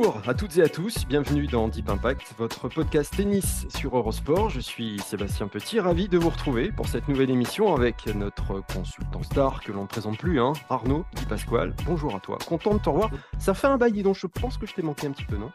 [0.00, 4.48] Bonjour à toutes et à tous, bienvenue dans Deep Impact, votre podcast tennis sur Eurosport.
[4.48, 9.24] Je suis Sébastien Petit, ravi de vous retrouver pour cette nouvelle émission avec notre consultant
[9.24, 11.74] star que l'on ne présente plus, hein, Arnaud Di Pasquale.
[11.84, 13.10] Bonjour à toi, content de te revoir.
[13.40, 15.50] Ça fait un bail, donc je pense que je t'ai manqué un petit peu, non?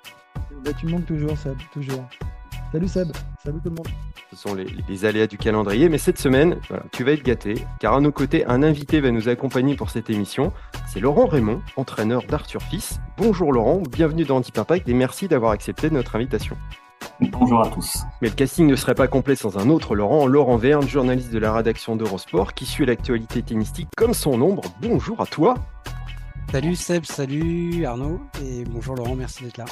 [0.65, 2.03] Bah, Tu manques toujours, Seb, toujours.
[2.73, 3.11] Salut Seb,
[3.43, 3.87] salut tout le monde.
[4.31, 6.59] Ce sont les, aléas du calendrier, mais cette semaine,
[6.91, 10.09] tu vas être gâté, car à nos côtés, un invité va nous accompagner pour cette
[10.09, 10.51] émission.
[10.87, 12.99] C'est Laurent Raymond, entraîneur d'Arthur Fils.
[13.15, 16.57] Bonjour Laurent, bienvenue dans Deep Impact et merci d'avoir accepté notre invitation.
[17.19, 17.99] Bonjour à tous.
[18.23, 21.37] Mais le casting ne serait pas complet sans un autre Laurent, Laurent Verne, journaliste de
[21.37, 24.63] la rédaction d'Eurosport, qui suit l'actualité tennistique comme son ombre.
[24.81, 25.53] Bonjour à toi.
[26.51, 29.65] Salut Seb, salut Arnaud, et bonjour Laurent, merci d'être là.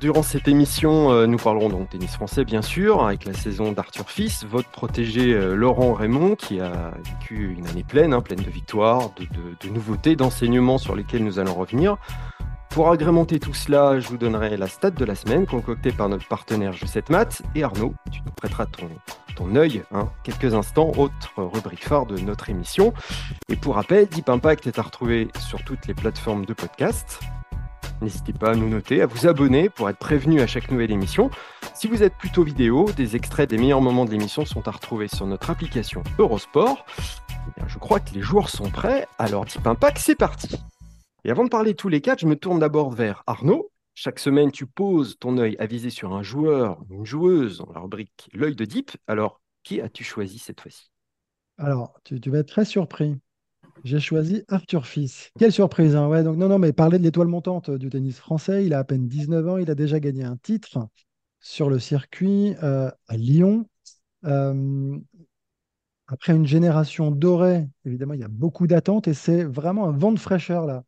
[0.00, 4.10] Durant cette émission, euh, nous parlerons donc tennis français bien sûr, avec la saison d'Arthur
[4.10, 8.50] Fils, votre protégé euh, Laurent Raymond, qui a vécu une année pleine, hein, pleine de
[8.50, 11.96] victoires, de, nouveautés, d'enseignements sur lesquels nous allons revenir.
[12.70, 16.28] Pour agrémenter tout cela, je vous donnerai la stat de la semaine concoctée par notre
[16.28, 18.88] partenaire G7 Math et Arnaud, tu nous prêteras ton,
[19.34, 22.92] ton œil hein, quelques instants, autre rubrique phare de notre émission.
[23.48, 27.20] Et pour rappel, Deep Impact est à retrouver sur toutes les plateformes de podcast.
[28.00, 31.30] N'hésitez pas à nous noter, à vous abonner pour être prévenu à chaque nouvelle émission.
[31.74, 35.08] Si vous êtes plutôt vidéo, des extraits des meilleurs moments de l'émission sont à retrouver
[35.08, 36.86] sur notre application Eurosport.
[37.56, 40.56] Eh je crois que les joueurs sont prêts, alors Deep Impact, c'est parti.
[41.24, 43.70] Et avant de parler tous les quatre, je me tourne d'abord vers Arnaud.
[43.94, 48.30] Chaque semaine, tu poses ton œil avisé sur un joueur, une joueuse dans la rubrique
[48.32, 48.92] L'œil de Deep.
[49.08, 50.92] Alors, qui as-tu choisi cette fois-ci?
[51.58, 53.16] Alors, tu, vas être très surpris.
[53.84, 55.30] J'ai choisi Arthur Fils.
[55.38, 58.64] Quelle surprise, hein donc non, non, mais parler de l'étoile montante du tennis français.
[58.64, 60.88] Il a à peine 19 ans, il a déjà gagné un titre
[61.40, 63.66] sur le circuit euh, à Lyon.
[64.24, 64.98] Euh,
[66.06, 70.12] après une génération dorée, évidemment, il y a beaucoup d'attentes et c'est vraiment un vent
[70.12, 70.82] de fraîcheur là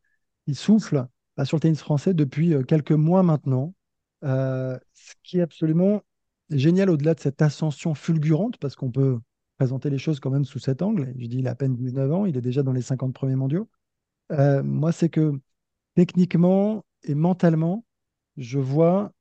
[0.51, 1.07] il souffle
[1.37, 3.75] bah, sur le tennis français depuis euh, quelques mois maintenant.
[4.25, 6.03] Euh, ce qui est absolument
[6.51, 9.19] génial au-delà de cette ascension fulgurante, parce qu'on peut
[9.61, 11.13] présenter les choses quand même sous cet angle.
[11.19, 13.37] Je dis, il a à peine 19 ans, il est déjà dans les 50 premiers
[13.37, 13.69] mondiaux.
[14.33, 15.39] Euh, moi, c'est que
[15.95, 17.85] techniquement et mentalement,
[18.39, 19.13] je vois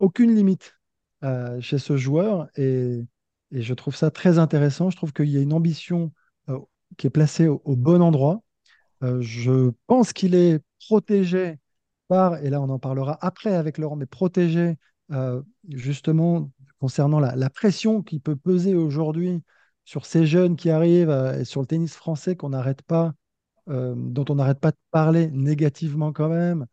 [0.00, 0.74] aucune limite
[1.60, 3.04] chez ce joueur et,
[3.52, 4.90] je trouve ça très intéressant.
[4.90, 6.12] Je trouve qu'il y a une ambition
[6.96, 8.42] qui est placée au bon endroit.
[9.02, 11.58] Euh, je pense qu'il est protégé
[12.08, 14.76] par, et là on en parlera après avec Laurent, mais protégé
[15.12, 16.50] euh, justement
[16.80, 19.42] concernant la, pression qui peut peser aujourd'hui
[19.84, 22.36] sur ces jeunes qui arrivent euh, et sur le tennis français
[22.86, 23.12] pas,
[23.66, 26.66] dont on n'arrête pas de parler négativement quand même,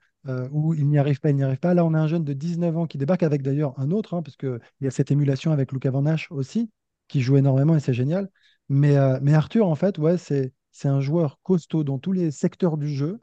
[0.52, 1.74] où il n'y arrive pas, il n'y arrive pas.
[1.74, 4.22] Là, on a un jeune de 19 ans qui débarque avec d'ailleurs un autre, hein,
[4.22, 6.70] parce qu'il y a cette émulation avec Luca Van Hache aussi,
[7.08, 8.30] qui joue énormément et c'est génial.
[8.70, 12.78] Mais, mais Arthur, en fait, ouais, c'est c'est un joueur costaud dans tous les secteurs
[12.78, 13.22] du jeu.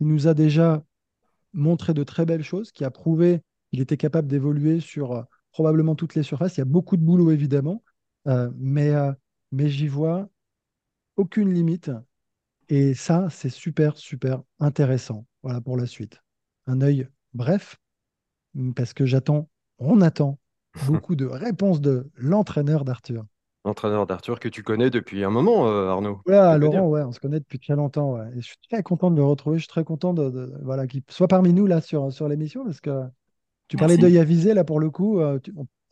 [0.00, 0.82] Il nous a déjà
[1.52, 5.94] montré de très belles choses, qui a prouvé qu'il était capable d'évoluer sur euh, probablement
[5.94, 6.56] toutes les surfaces.
[6.56, 7.82] Il y a beaucoup de boulot, évidemment,
[8.26, 9.12] euh, mais, euh,
[9.52, 10.28] mais j'y vois
[11.16, 11.90] aucune limite.
[12.68, 16.20] Et ça, c'est super, super intéressant voilà, pour la suite.
[16.66, 17.78] Un œil bref,
[18.76, 19.48] parce que j'attends,
[19.78, 20.38] on attend
[20.86, 23.24] beaucoup de réponses de l'entraîneur d'Arthur
[23.68, 26.20] entraîneur d'Arthur que tu connais depuis un moment, euh, Arnaud.
[26.26, 28.14] Ouais, Laurent, ouais, on se connaît depuis très longtemps.
[28.14, 28.28] Ouais.
[28.36, 29.58] Et je suis très content de le retrouver.
[29.58, 32.80] Je suis très content de, voilà, qu'il soit parmi nous là sur, sur l'émission parce
[32.80, 33.04] que
[33.68, 35.20] tu parlais d'œil avisé là pour le coup.
[35.20, 35.38] Euh,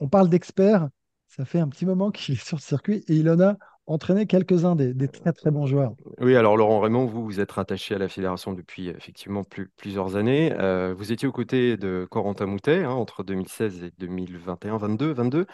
[0.01, 0.89] on, parle d'experts.
[1.29, 3.57] Ça fait un petit moment qu'il est sur le circuit et il en a
[3.89, 5.95] entraîné quelques-uns des, très très bons joueurs.
[6.19, 9.43] Oui, alors Laurent Raymond, vous, vous êtes rattaché à la fédération depuis effectivement
[9.77, 10.53] plusieurs années.
[10.59, 15.47] Euh, vous étiez aux côtés de Corentin Moutet hein, entre 2016 et 2021, 22, 22,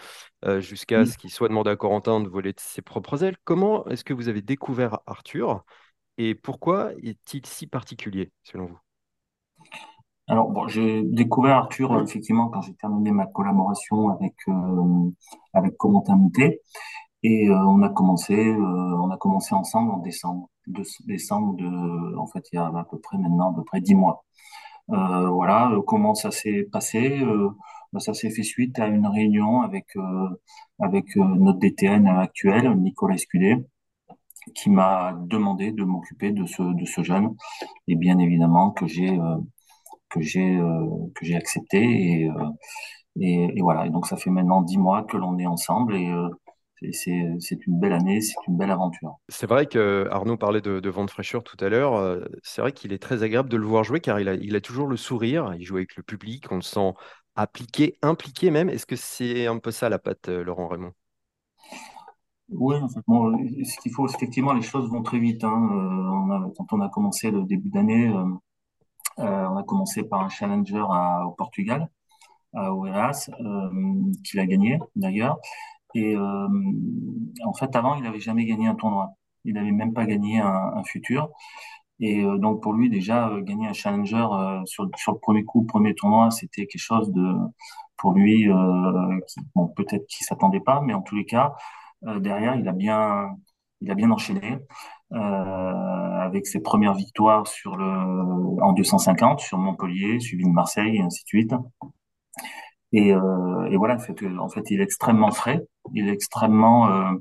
[0.60, 3.36] jusqu'à ce qu'il soit demandé à Corentin de voler de ses propres ailes.
[3.44, 5.62] Comment est-ce que vous avez découvert Arthur
[6.18, 8.78] et pourquoi est-il si particulier selon vous?
[10.32, 15.10] Alors, j'ai découvert Arthur, effectivement, quand j'ai terminé ma collaboration avec, euh,
[15.52, 15.74] avec.
[17.22, 20.48] Et euh, on a commencé, euh, on a commencé ensemble en décembre,
[21.06, 23.94] décembre de, en fait, il y a à peu près maintenant à peu près dix
[23.94, 24.24] mois.
[24.90, 27.20] Euh, voilà, comment ça s'est passé
[27.92, 29.96] bah, ça s'est fait suite à une réunion avec
[30.80, 33.56] avec notre DTN actuel, Nicolas Escudé,
[34.54, 37.36] qui m'a demandé de m'occuper de ce de ce jeune
[37.88, 39.18] et bien évidemment que j'ai
[40.12, 40.58] que j'ai
[41.14, 42.30] que j'ai accepté et,
[43.20, 46.12] et, et voilà et donc ça fait maintenant dix mois que l'on est ensemble et
[46.90, 49.16] c'est une belle année, c'est une belle aventure.
[49.28, 51.94] C'est vrai que Arnaud parlait de, de vent de fraîcheur tout à l'heure.
[51.94, 54.56] Euh, c'est vrai qu'il est très agréable de le voir jouer car il a, il
[54.56, 55.54] a toujours le sourire.
[55.58, 56.92] Il joue avec le public, on le sent
[57.36, 58.68] appliqué, impliqué même.
[58.68, 60.92] Est-ce que c'est un peu ça la patte, euh, Laurent Raymond?
[62.50, 62.76] Oui,
[63.64, 65.42] ce qu'il faut, effectivement, les choses vont très vite.
[65.44, 65.68] Hein.
[65.72, 68.12] Euh, quand on a commencé le début d'année,
[69.18, 70.84] on a commencé par un challenger
[71.26, 71.88] au Portugal,
[72.54, 73.30] à Oeiras,
[74.24, 75.38] qu'il a gagné d'ailleurs.
[75.94, 76.48] Et euh,
[77.44, 79.10] en fait, avant, il n'avait jamais gagné un tournoi.
[79.44, 81.30] Il n'avait même pas gagné un, un futur.
[82.00, 84.26] Et euh, donc pour lui, déjà, euh, gagner un challenger
[84.66, 87.34] sur, sur le premier coup, premier tournoi, c'était quelque chose de,
[87.96, 88.48] pour lui,
[89.28, 91.54] qui, bon, peut-être qu'il s'attendait pas, mais en tous les cas,
[92.02, 93.36] derrière, il a bien,
[93.82, 94.58] il a bien enchaîné.
[95.14, 97.84] Euh, avec ses premières victoires sur le
[98.62, 101.52] en 250 sur Montpellier, suivi de Marseille et ainsi de suite.
[102.92, 103.96] Et, euh, voilà,
[104.40, 107.12] en fait, il est extrêmement frais, il est extrêmement, euh,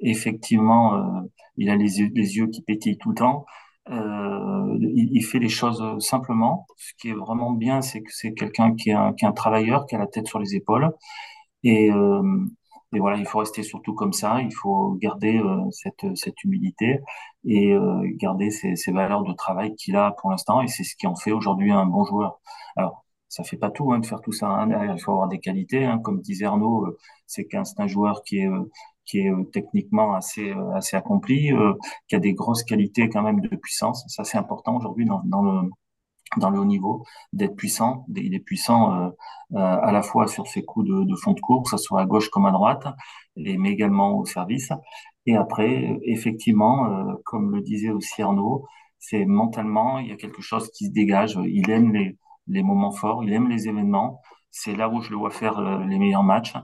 [0.00, 1.22] effectivement,
[1.56, 3.44] il a les yeux, qui pétillent tout le temps.
[3.90, 6.66] Il, fait les choses simplement.
[6.76, 9.98] Ce qui est vraiment bien, c'est que c'est quelqu'un qui est, un, travailleur, qui a
[9.98, 10.90] la tête sur les épaules.
[11.62, 11.90] Et,
[12.94, 14.40] et voilà, il faut rester surtout comme ça.
[14.40, 17.00] Il faut garder euh, cette, cette humilité
[17.44, 20.62] et euh, garder ces, valeurs de travail qu'il a pour l'instant.
[20.62, 22.40] Et c'est ce qui en fait aujourd'hui un bon joueur.
[22.76, 24.48] Alors, ça fait pas tout hein, de faire tout ça.
[24.48, 24.94] Hein.
[24.94, 25.98] Il faut avoir des qualités, hein.
[25.98, 28.48] comme disait Arnaud, euh, c'est c'est un joueur qui est
[29.06, 31.50] qui est techniquement assez assez accompli,
[32.08, 34.04] qui a des grosses qualités quand même de puissance.
[34.08, 35.70] Ça c'est important aujourd'hui dans le
[36.38, 38.06] dans le haut niveau d'être puissant.
[38.14, 39.12] Il est puissant
[39.54, 42.06] à la fois sur ses coups de, de fond de course, que ce soit à
[42.06, 42.86] gauche comme à droite,
[43.36, 44.70] et, mais également au service.
[45.26, 48.64] Et après, effectivement, comme le disait aussi Arnaud,
[48.98, 51.38] c'est mentalement, il y a quelque chose qui se dégage.
[51.44, 52.16] Il aime les,
[52.46, 54.20] les moments forts, il aime les événements.
[54.50, 56.54] C'est là où je le vois faire euh, les meilleurs matchs.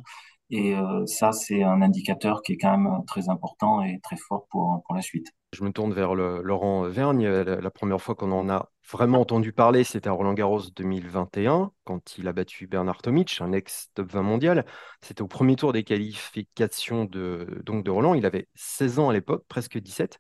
[0.51, 4.47] Et euh, ça, c'est un indicateur qui est quand même très important et très fort
[4.51, 5.27] pour, pour la suite.
[5.53, 7.27] Je me tourne vers Laurent Vergne.
[7.27, 12.19] La, première fois qu'on en a vraiment entendu parler, c'était à Roland Garros 2021, quand
[12.19, 14.65] il a battu Bernard Tomic, un ex-top 20 mondial.
[15.01, 18.15] C'était au premier tour des qualifications de, donc de Roland.
[18.15, 20.19] Il avait 16 ans à l'époque, presque 17.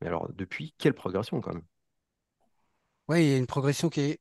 [0.00, 1.64] Mais alors, depuis, quelle progression quand même?
[3.08, 4.20] Oui, il y a une progression qui est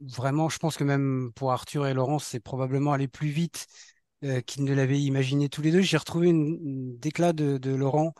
[0.00, 3.66] vraiment, je pense que même pour Arthur et Laurence, c'est probablement aller plus vite
[4.24, 5.80] euh, qu'ils ne l'avaient imaginé tous les deux.
[5.80, 8.14] J'ai retrouvé une, déclat de, de, Laurent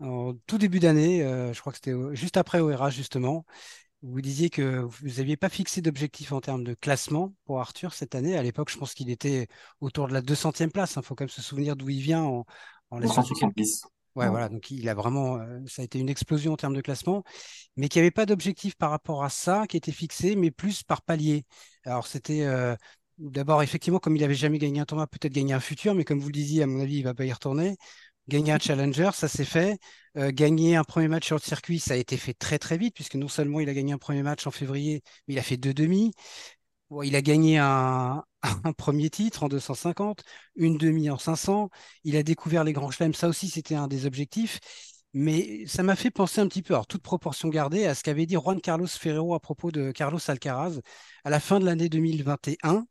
[0.00, 3.44] en tout début d'année, euh, je crois que c'était juste après ORA justement.
[4.02, 8.14] Vous disiez que vous n'aviez pas fixé d'objectif en termes de classement pour Arthur cette
[8.14, 8.36] année.
[8.36, 9.46] À l'époque, je pense qu'il était
[9.80, 10.94] autour de la 200e place.
[10.94, 11.02] Il hein.
[11.02, 12.44] faut quand même se souvenir d'où il vient en,
[12.90, 13.00] en
[14.14, 16.80] Ouais, voilà, donc il a vraiment, euh, ça a été une explosion en termes de
[16.80, 17.24] classement,
[17.76, 20.84] mais qu'il n'y avait pas d'objectif par rapport à ça qui était fixé, mais plus
[20.84, 21.44] par palier.
[21.84, 22.76] Alors c'était euh,
[23.18, 26.20] d'abord effectivement comme il n'avait jamais gagné un tournoi, peut-être gagner un futur, mais comme
[26.20, 27.76] vous le disiez, à mon avis, il va pas y retourner.
[28.28, 29.78] Gagner un challenger, ça s'est fait.
[30.16, 32.94] Euh, gagner un premier match sur le circuit, ça a été fait très très vite,
[32.94, 35.56] puisque non seulement il a gagné un premier match en février, mais il a fait
[35.56, 36.12] deux demi
[37.02, 38.24] il a gagné un,
[38.78, 40.22] premier titre en 250,
[40.56, 41.70] une demi en 500.
[42.04, 43.14] Il a découvert les grands chelems.
[43.14, 44.60] Ça aussi, c'était un des objectifs.
[45.16, 48.26] Mais ça m'a fait penser un petit peu, alors toute proportion gardée, à ce qu'avait
[48.26, 50.80] dit Juan Carlos Ferrero à propos de Carlos Alcaraz
[51.22, 52.84] à la fin de l'année 2021.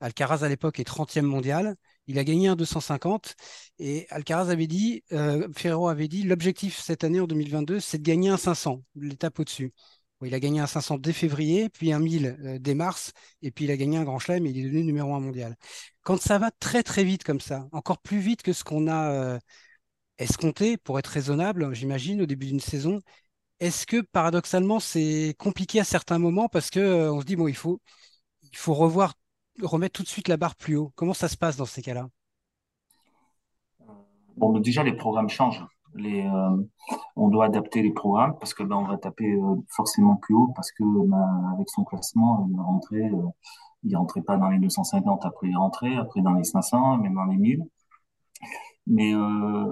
[0.00, 1.76] Alcaraz, à l'époque, est 30e mondial.
[2.06, 3.34] Il a gagné un 250
[3.78, 8.02] et Alcaraz avait dit, euh, Ferrero avait dit, l'objectif cette année en 2022, c'est de
[8.02, 9.72] gagner un 500, l'étape au-dessus.
[10.22, 13.66] Il a gagné un 500 dès février, puis un 1000 euh, dès mars, et puis
[13.66, 15.56] il a gagné un grand chelem et il est devenu numéro un mondial.
[16.02, 19.10] Quand ça va très très vite comme ça, encore plus vite que ce qu'on a
[19.10, 19.38] euh,
[20.18, 23.02] escompté, pour être raisonnable, j'imagine, au début d'une saison,
[23.60, 27.48] est-ce que paradoxalement c'est compliqué à certains moments parce que euh, on se dit bon
[27.48, 27.80] il faut
[28.42, 29.14] il faut revoir
[29.62, 30.92] remettre tout de suite la barre plus haut.
[30.94, 32.08] Comment ça se passe dans ces cas-là?
[34.36, 35.64] Bon, déjà les programmes changent
[36.04, 36.56] euh,
[37.16, 40.52] on doit adapter les programmes parce que ben, on va taper euh, forcément plus haut
[40.54, 43.28] parce que ben, avec son classement, il rentrait, euh,
[43.84, 47.24] il rentrait pas dans les 250, après il rentrait, après dans les 500, même dans
[47.24, 47.64] les 1000.
[48.88, 49.14] Mais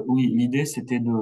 [0.09, 1.13] oui, l'idée c'était de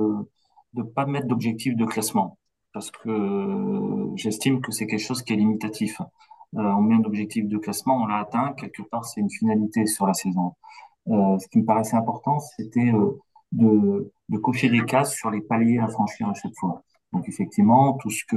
[0.75, 2.39] ne pas mettre d'objectif de classement
[2.73, 6.01] parce que j'estime que c'est quelque chose qui est limitatif.
[6.55, 10.07] On met un objectif de classement, on l'a atteint, quelque part c'est une finalité sur
[10.07, 10.55] la saison.
[11.07, 12.93] ce qui me paraissait important, c'était
[13.53, 16.83] de, de cocher des cases sur les paliers à franchir à chaque fois.
[17.13, 18.37] Donc effectivement, tout ce que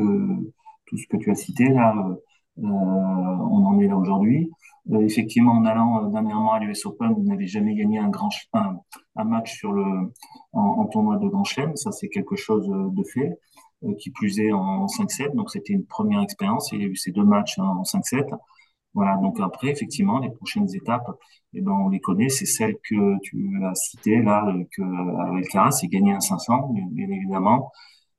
[0.87, 1.95] tout ce que tu as cité là,
[2.59, 4.49] euh, on en est là aujourd'hui.
[5.01, 9.57] effectivement, en allant dernièrement à l'US Open, il n'avait jamais gagné un grand un match
[9.57, 10.13] sur le
[10.53, 11.75] en, en tournoi de Grand Chelem.
[11.75, 13.39] Ça, c'est quelque chose de fait.
[13.97, 15.35] Qui plus est en 5-7.
[15.35, 16.71] Donc, c'était une première expérience.
[16.71, 18.29] Il y a eu ces deux matchs en 5-7.
[18.93, 21.11] Voilà, donc après, effectivement, les prochaines étapes,
[21.53, 22.29] eh ben, on les connaît.
[22.29, 27.71] C'est celle que tu as citée là, que Alcaraz, c'est gagner un 500, bien évidemment.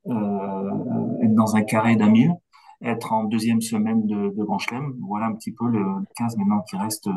[0.07, 2.33] Euh, être dans un carré d'un mille,
[2.81, 4.95] être en deuxième semaine de, Grand Chelem.
[5.01, 5.83] Voilà un petit peu le
[6.15, 7.09] 15 maintenant qui reste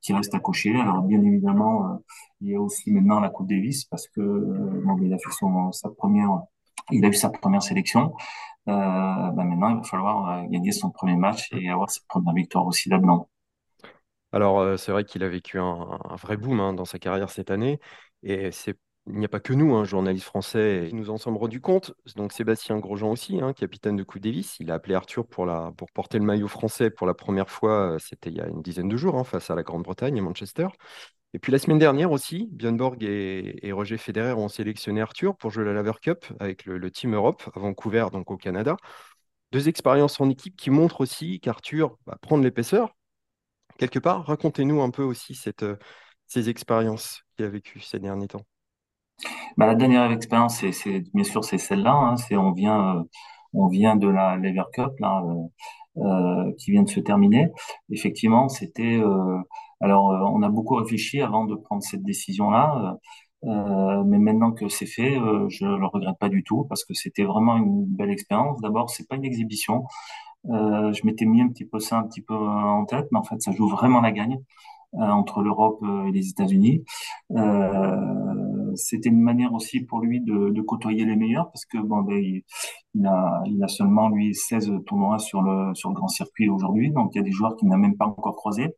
[0.00, 0.76] qui reste à cocher.
[0.76, 1.96] Alors bien évidemment, euh,
[2.40, 5.30] il y a aussi maintenant la Coupe Davis parce que bon, il a fait
[5.72, 6.42] sa première,
[6.92, 8.14] il a eu sa première sélection.
[8.68, 12.34] Euh, bah maintenant, il va falloir euh, gagner son premier match et avoir sa première
[12.34, 13.28] victoire aussi là-dedans.
[14.32, 17.50] Alors, euh, c'est vrai qu'il a vécu un, vrai boom hein, dans sa carrière cette
[17.50, 17.80] année.
[18.22, 21.60] Et c'est, il n'y a pas que nous, hein, journalistes français, nous en sommes rendus
[21.60, 21.94] compte.
[22.16, 25.46] Donc, Sébastien Grosjean aussi, hein, capitaine de Coupe Davis, il a appelé Arthur pour
[25.92, 27.96] porter le maillot français pour la première fois.
[27.98, 30.68] C'était il y a une dizaine de jours, hein, face à la Grande-Bretagne et Manchester.
[31.32, 35.50] Et puis la semaine dernière aussi, Björn Borg et, Roger Federer ont sélectionné Arthur pour
[35.50, 38.76] jouer la Laver Cup avec le, Team Europe à Vancouver, donc au Canada.
[39.52, 42.96] Deux expériences en équipe qui montrent aussi qu'Arthur va prendre l'épaisseur.
[43.78, 45.64] Quelque part, racontez-nous un peu aussi cette,
[46.26, 48.44] ces expériences qu'il a vécues ces derniers temps.
[49.56, 50.64] Bah, la dernière expérience,
[51.14, 51.92] bien sûr, c'est celle-là.
[51.92, 52.16] Hein.
[52.32, 53.02] on vient, euh,
[53.52, 55.46] on vient de la Lever Cup là, euh,
[55.96, 57.50] euh, qui vient de se terminer.
[57.90, 58.96] Effectivement, c'était.
[59.00, 59.38] Euh,
[59.80, 62.96] alors, euh, on a beaucoup réfléchi avant de prendre cette décision-là,
[63.42, 65.18] mais maintenant que c'est fait,
[65.48, 68.60] je le regrette pas du tout parce que c'était vraiment une belle expérience.
[68.60, 69.84] D'abord, c'est pas une exhibition.
[70.44, 73.40] je m'étais mis un petit peu ça un petit peu en tête, mais en fait,
[73.42, 74.38] ça joue vraiment la gagne.
[74.92, 76.84] entre l'Europe et les États-Unis.
[78.74, 82.22] C'était une manière aussi pour lui de, côtoyer les meilleurs parce que bon, ben,
[82.94, 87.18] il, a, seulement lui 16 tournois sur le sur le grand circuit aujourd'hui, donc il
[87.18, 88.74] y a des joueurs qu'il n'a même pas encore croisés.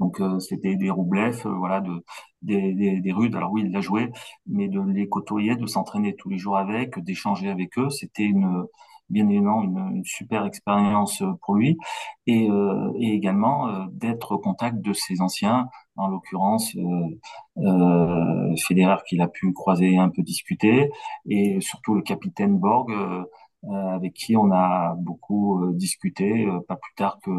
[0.00, 2.04] Donc euh, c'était des roublefs, euh, voilà, de
[2.42, 3.34] des, rudes.
[3.36, 4.10] Alors oui, il l'a joué,
[4.46, 8.64] mais de les côtoyer, de s'entraîner tous les jours avec, d'échanger avec eux, c'était une
[9.10, 11.78] bien évidemment une, super expérience pour lui.
[12.26, 17.18] Et, euh, et également euh, d'être au contact de ses anciens, en l'occurrence euh,
[17.58, 20.90] euh, Federer qu'il a pu croiser un peu discuter.
[21.28, 23.24] Et surtout le capitaine Borg euh,
[23.64, 27.30] avec qui on a beaucoup discuté, pas plus tard que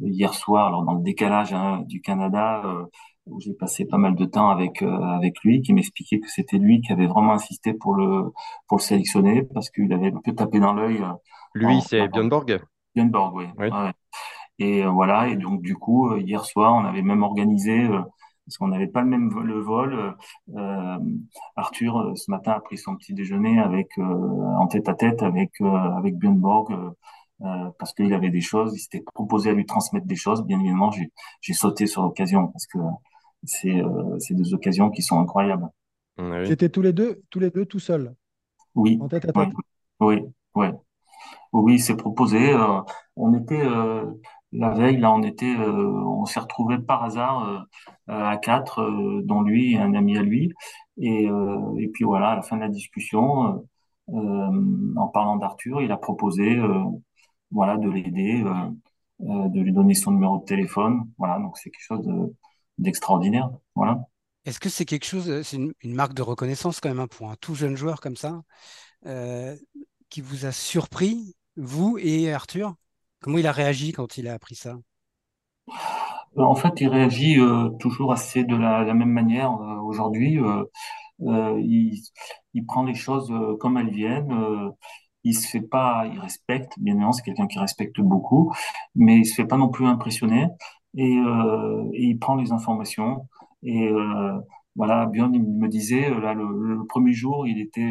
[0.00, 2.62] hier soir, alors dans le décalage hein, du Canada,
[3.26, 6.80] où j'ai passé pas mal de temps avec avec lui, qui m'expliquait que c'était lui
[6.80, 8.32] qui avait vraiment insisté pour le
[8.68, 11.02] pour le sélectionner parce qu'il avait un peu tapé dans l'œil.
[11.54, 12.60] Lui, c'est Björn Borg?
[12.94, 13.46] Björn Borg, oui.
[13.58, 13.68] oui.
[13.68, 13.92] Ouais.
[14.58, 15.28] Et voilà.
[15.28, 17.88] Et donc du coup, hier soir, on avait même organisé
[18.44, 20.16] parce qu'on n'avait pas le même le vol.
[20.56, 20.98] Euh,
[21.56, 25.52] Arthur ce matin a pris son petit déjeuner avec euh, en tête à tête avec
[25.60, 26.74] euh, avec Björn Borg
[27.78, 30.44] parce qu'il avait des choses, il s'était proposé à lui transmettre des choses.
[30.44, 32.78] Bien évidemment, j'ai j'ai sauté sur l'occasion parce que
[33.46, 33.82] c'est
[34.18, 35.68] c'est des occasions qui sont incroyables.
[36.18, 36.46] Oui.
[36.46, 38.14] C'était tous les deux, tous les deux tout seuls.
[38.74, 38.98] Oui.
[39.00, 39.52] En tête à tête.
[40.00, 40.20] Oui,
[40.54, 40.66] oui,
[41.52, 41.78] oui.
[41.78, 42.54] S'est proposé.
[43.16, 43.66] on était
[44.54, 45.72] la veille, là, on était, euh,
[46.04, 47.66] on s'est retrouvé par hasard
[48.08, 50.52] euh, à quatre, euh, dont lui et un ami à lui.
[50.96, 51.24] Et,
[51.78, 53.66] et puis voilà, à la fin de la discussion,
[54.06, 56.56] en parlant d'Arthur, il a proposé,
[57.50, 58.44] voilà, de l'aider,
[59.18, 61.10] de lui donner son numéro de téléphone.
[61.18, 62.30] Voilà, donc c'est quelque chose
[62.78, 63.50] d'extraordinaire.
[63.74, 64.06] Voilà.
[64.44, 67.30] Est-ce que c'est quelque chose, c'est une, une, marque de reconnaissance quand même hein, pour
[67.30, 68.42] un tout jeune joueur comme ça,
[69.06, 69.56] euh,
[70.10, 72.74] qui vous a surpris, vous et Arthur?
[73.20, 74.76] Comment il a réagi quand il a appris ça?
[76.36, 80.38] Euh, En fait, il réagit euh, toujours assez de la, la même manière euh, aujourd'hui.
[80.38, 80.64] Euh,
[81.22, 82.02] euh, il,
[82.54, 84.34] il, prend les choses comme elles viennent.
[85.22, 86.72] il se fait pas, il respecte.
[86.78, 88.52] Bien évidemment, c'est quelqu'un qui respecte beaucoup,
[88.94, 90.48] mais il se fait pas non plus impressionner.
[90.96, 93.28] Et, et il prend les informations.
[93.62, 93.90] Et
[94.76, 97.90] voilà, Björn, il me disait là le, premier jour, il était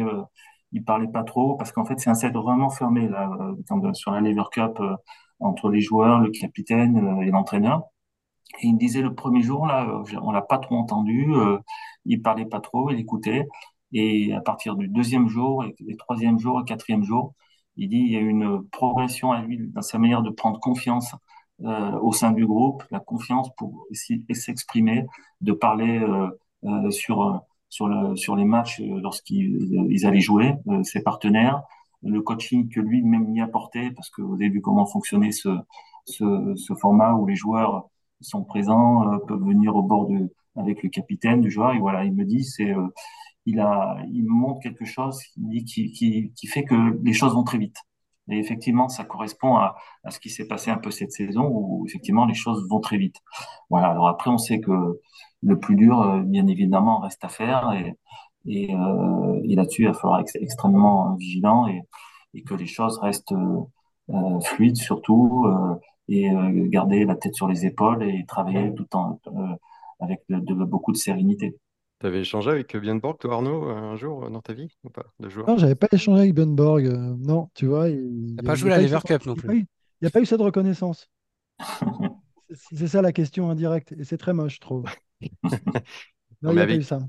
[0.72, 3.30] il parlait pas trop parce qu'en fait c'est un set vraiment fermé là
[3.94, 4.78] sur la Lever Cup
[5.40, 7.84] entre les joueurs, le capitaine euh, et l'entraîneur.
[8.62, 11.58] Et il me disait le premier jour, là, euh, on l'a pas trop entendu, euh,
[12.04, 13.46] il parlait pas trop, il écoutait.
[13.92, 17.34] Et à partir du deuxième jour, et, et troisième jour, et quatrième jour,
[17.76, 21.14] il dit il y a une progression à lui dans sa manière de prendre confiance
[21.62, 25.06] euh, au sein du groupe, la confiance pour s'exprimer,
[25.40, 26.28] de parler euh,
[26.64, 31.62] euh, sur sur le sur les matchs lorsqu'ils allaient jouer, ses partenaires,
[32.02, 35.48] le coaching que lui-même y apportait, parce que vous avez vu comment fonctionnait ce,
[36.06, 37.88] ce, ce format où les joueurs
[38.20, 41.74] sont présents, euh, peuvent venir au bord de, avec le capitaine du joueur.
[41.74, 42.88] Et voilà, il me dit, c'est, euh,
[43.46, 47.58] il a, il montre quelque chose qui, qui, qui, fait que les choses vont très
[47.58, 47.76] vite.
[48.30, 51.84] Et effectivement, ça correspond à, à ce qui s'est passé un peu cette saison où
[51.86, 53.16] effectivement les choses vont très vite.
[53.70, 53.88] Voilà.
[53.88, 55.00] Alors après, on sait que
[55.42, 57.94] le plus dur, euh, bien évidemment, reste à faire et,
[58.46, 61.82] et, euh, et là-dessus, il va falloir être extrêmement vigilant et,
[62.34, 65.74] et que les choses restent euh, fluides surtout euh,
[66.08, 69.56] et euh, garder la tête sur les épaules et travailler tout en euh,
[70.00, 71.56] avec de, de beaucoup de sérénité.
[71.98, 75.06] Tu avais échangé avec Björn Borg, toi Arnaud, un jour dans ta vie ou pas,
[75.18, 75.48] de joueur?
[75.48, 76.86] Non, j'avais pas échangé avec Björn Borg.
[76.86, 79.52] euh, non, tu vois, il n'y pas joué la eu Lever cette, Cup non plus.
[79.52, 79.66] il
[80.02, 81.08] y a pas eu cette reconnaissance.
[82.54, 83.92] C'est ça la question indirecte.
[83.92, 84.88] Et c'est très moche, je trouve.
[86.42, 87.00] Non, Non, il n'y a pas eu ça.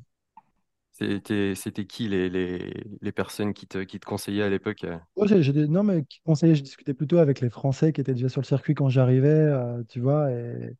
[0.92, 4.84] c'était, c'était qui les, les, les personnes qui te, qui te conseillaient à l'époque?
[4.86, 4.98] euh?
[5.18, 8.02] Moi, j'ai- j'ai des- Non, mais qui conseillait, je discutais plutôt avec les Français qui
[8.02, 10.76] étaient déjà sur le circuit quand j'arrivais, euh, tu vois, et,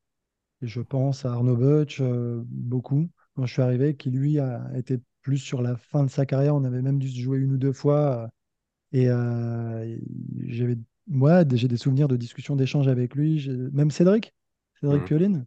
[0.62, 4.64] et je pense à Arnaud Butch, euh, beaucoup, quand je suis arrivé, qui lui a
[4.78, 6.56] été plus sur la fin de sa carrière.
[6.56, 8.30] On avait même dû se jouer une ou deux fois.
[8.94, 9.98] et euh,
[10.48, 10.78] j'avais,
[11.08, 13.48] moi, j'ai des souvenirs de discussions, d'échanges avec lui.
[13.74, 14.34] Même Cédric,
[14.82, 15.06] Cédric Mhm.
[15.06, 15.46] Pioline.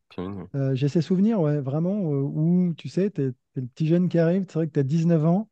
[0.56, 4.08] Euh, j'ai ces souvenirs, ouais, vraiment, euh, où, tu sais, t'es, t'es le petit jeune
[4.10, 5.50] qui arrive, c'est vrai que tu as 19 ans.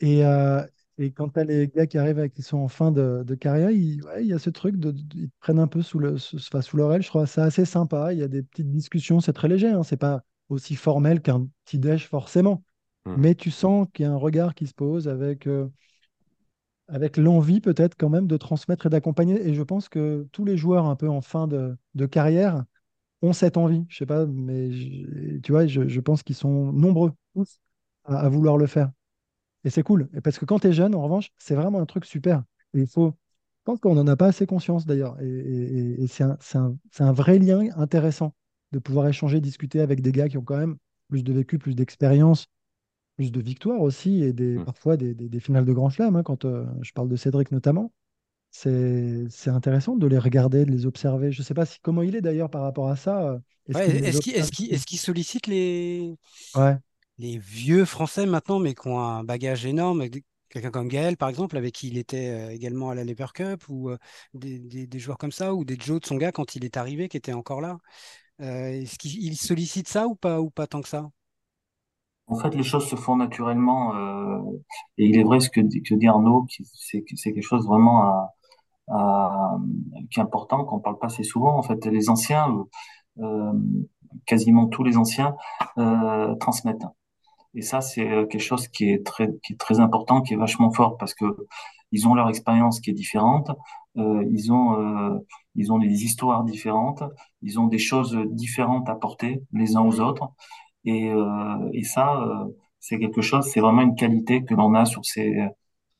[0.00, 0.62] Et, euh,
[0.98, 3.34] et quand tu as les gars qui arrivent, et qui sont en fin de, de
[3.34, 6.18] carrière, il ouais, y a ce truc, de- ils te prennent un peu sous le,
[6.18, 7.02] sous, enfin, sous l'oreille.
[7.02, 8.12] Je trouve ça assez sympa.
[8.12, 11.48] Il y a des petites discussions, c'est très léger, hein, c'est pas aussi formel qu'un
[11.64, 12.64] petit déj forcément.
[13.06, 13.16] Mhm.
[13.20, 15.68] Mais tu sens qu'il y a un regard qui se pose avec, euh,
[16.88, 19.46] avec l'envie peut-être quand même de transmettre et d'accompagner.
[19.48, 22.64] Et je pense que tous les joueurs un peu en fin de, de carrière
[23.22, 23.84] ont cette envie.
[23.88, 27.60] Je sais pas, mais je- tu vois, je, je pense qu'ils sont nombreux tous
[28.04, 28.90] à, à vouloir le faire.
[29.64, 30.08] Et c'est cool.
[30.14, 32.44] Et parce que quand tu es jeune, en revanche, c'est vraiment un truc super.
[32.74, 33.14] Et il faut.
[33.60, 35.20] Je pense qu'on n'en a pas assez conscience d'ailleurs.
[35.22, 38.34] Et, et- et- et c'est un, c'est un- c'est un vrai lien intéressant
[38.72, 40.76] de pouvoir échanger, discuter avec des gars qui ont quand même
[41.08, 42.46] plus de vécu, plus d'expérience,
[43.16, 44.64] plus de victoires aussi, et des, Mhm.
[44.64, 47.52] parfois des, des- des finales de Grand Chelem, hein, quand euh, je parle de Cédric
[47.52, 47.92] notamment.
[48.50, 51.32] C'est intéressant de les regarder, de les observer.
[51.32, 53.22] Je ne sais pas si, comment il est d'ailleurs par rapport à ça.
[53.32, 56.14] euh, Est-ce Ouais, qu'il sollicite les,
[56.54, 56.80] Ouais.
[57.18, 60.04] les vieux Français maintenant, mais qui ont un bagage énorme,
[60.48, 63.68] quelqu'un comme Gaël, par exemple, avec qui il était euh, également à la Lever Cup,
[63.68, 63.90] ou
[64.34, 66.76] des, des- des joueurs comme ça, ou des Joe de son gars quand il est
[66.76, 67.78] arrivé, qui était encore là.
[68.40, 71.10] Euh, est-ce qu'il il sollicite ça ou pas, ou pas tant que ça?
[72.28, 74.40] En fait, les choses se font naturellement euh,
[74.98, 78.28] et il est vrai ce que, dit- Arnaud, c'est que c'est quelque chose vraiment
[80.10, 81.56] qui est important qu'on parle pas assez souvent.
[81.58, 82.66] En fait, les anciens,
[83.20, 83.52] euh,
[84.26, 85.36] quasiment tous les anciens
[86.40, 86.86] transmettent.
[87.54, 90.72] Et ça, c'est quelque chose qui est très, qui est très important, qui est vachement
[90.72, 91.26] fort parce que
[91.92, 93.50] ils ont leur expérience qui est différente,
[93.96, 95.18] ils ont, euh,
[95.54, 97.02] ils ont des histoires différentes,
[97.42, 100.30] ils ont des choses différentes à porter les uns aux autres.
[100.84, 102.46] Et, euh, et ça, euh,
[102.80, 105.48] c'est quelque chose, c'est vraiment une qualité que l'on a sur ces, euh,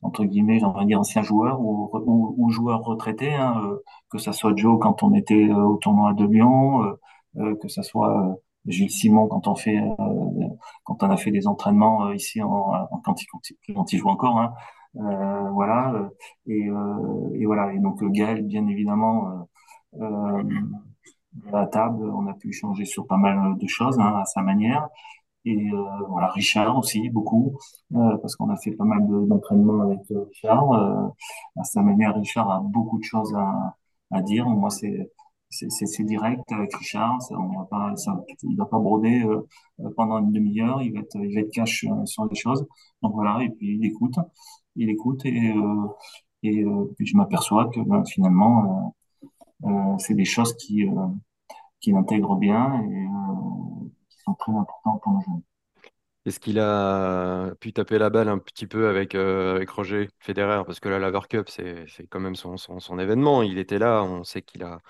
[0.01, 3.77] entre guillemets, j'aimerais dire anciens joueurs ou, ou, ou joueurs retraités, hein, euh,
[4.09, 6.93] que ça soit Joe quand on était euh, au tournoi de Lyon, euh,
[7.37, 8.33] euh, que ça soit euh,
[8.67, 10.47] Gilles Simon quand on fait, euh,
[10.83, 13.27] quand on a fait des entraînements euh, ici en, en quand il,
[13.73, 16.09] quand il, joue encore, hein, euh, voilà, euh,
[16.47, 19.47] et, euh, et voilà, et donc euh, Gaël, bien évidemment,
[19.99, 20.43] euh, euh,
[21.53, 24.87] à table, on a pu échanger sur pas mal de choses hein, à sa manière.
[25.45, 27.57] Et euh, voilà, Richard aussi, beaucoup,
[27.95, 30.71] euh, parce qu'on a fait pas mal de- d'entraînements avec euh, Richard.
[30.73, 31.07] Euh,
[31.57, 33.75] à sa manière, Richard a beaucoup de choses à,
[34.11, 34.47] à dire.
[34.49, 35.11] Moi, c'est
[35.49, 37.21] c'est direct avec Richard.
[37.21, 37.93] Ça, on va pas,
[38.43, 39.41] il va pas broder euh,
[39.81, 40.81] euh, pendant une demi-heure.
[40.83, 42.65] Il va être, il va être cash euh, sur les choses.
[43.01, 44.15] Donc voilà, et puis il écoute,
[44.77, 45.87] il écoute et euh,
[46.43, 48.95] et euh, puis je m'aperçois que ben, finalement,
[49.65, 50.85] euh, c'est des choses qui
[51.79, 53.07] qui l'intègrent bien et
[54.09, 55.41] qui sont très importantes pour nos jeunes.
[56.25, 59.15] Est-ce qu'il a pu taper la balle un petit peu avec,
[59.69, 60.63] Roger Federer?
[60.65, 63.43] Parce que là, la Laver Cup, c'est, quand même son, événement.
[63.43, 64.81] Il était là, on sait qu'il a,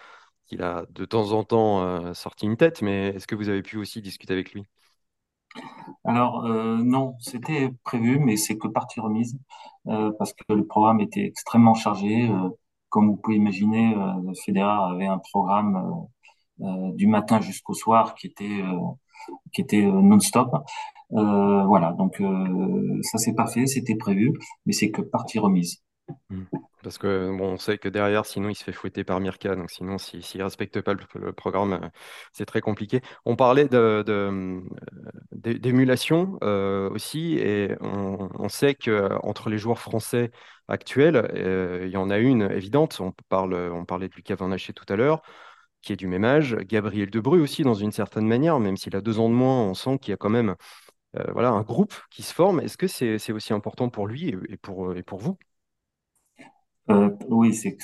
[0.47, 3.77] qu'il a de temps en temps sorti une tête, mais est-ce que vous avez pu
[3.77, 4.65] aussi discuter avec lui?
[6.03, 9.37] Alors euh, non, c'était prévu, mais c'est que partie remise
[9.87, 12.29] euh, parce que le programme était extrêmement chargé.
[12.29, 12.49] Euh,
[12.89, 16.07] comme vous pouvez imaginer, euh, Federer avait un programme
[16.95, 18.63] du matin jusqu'au soir qui était
[19.53, 20.49] qui était non-stop.
[21.11, 22.21] Voilà, donc
[23.03, 24.33] ça s'est pas fait, c'était prévu,
[24.65, 25.83] mais c'est que partie remise.
[26.29, 26.43] Hmm.
[26.83, 29.55] Parce que bon, on sait que derrière, sinon, il se fait fouetter par Mirka.
[29.55, 31.89] Donc, sinon, s'il s'il respecte pas le, programme, euh,
[32.33, 33.01] c'est très compliqué.
[33.25, 34.61] On parlait de, de, euh,
[35.31, 40.31] d'é- d'émulation euh, aussi, et on, sait que entre les joueurs français
[40.67, 41.29] actuels,
[41.83, 42.99] il y en a une évidente.
[43.01, 45.21] On parle, on parlait de Lucas Van tout à l'heure,
[45.81, 46.55] qui est du même âge.
[46.57, 49.73] Gabriel Debrue aussi, dans une certaine manière, même s'il a deux ans de moins, on
[49.73, 50.55] sent qu'il y a quand même
[51.33, 52.59] voilà, un groupe qui se forme.
[52.61, 55.37] Est-ce que c'est aussi important pour lui et pour, et pour vous?
[56.89, 57.77] Euh, oui, c'est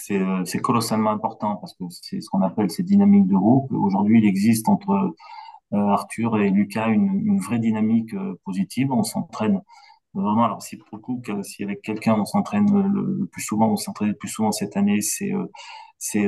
[0.45, 3.71] c'est colossalement important parce que c'est ce qu'on appelle ces dynamiques de groupe.
[3.73, 4.91] Aujourd'hui, il existe entre
[5.73, 8.91] euh, Arthur et Lucas une, une vraie dynamique euh, positive.
[8.93, 9.61] On s'entraîne
[10.13, 10.45] vraiment.
[10.45, 13.69] Alors, si pour le coup, que, si avec quelqu'un on s'entraîne le, le plus souvent,
[13.71, 15.47] on s'entraîne le plus souvent cette année, c'est euh,
[15.97, 16.21] c'est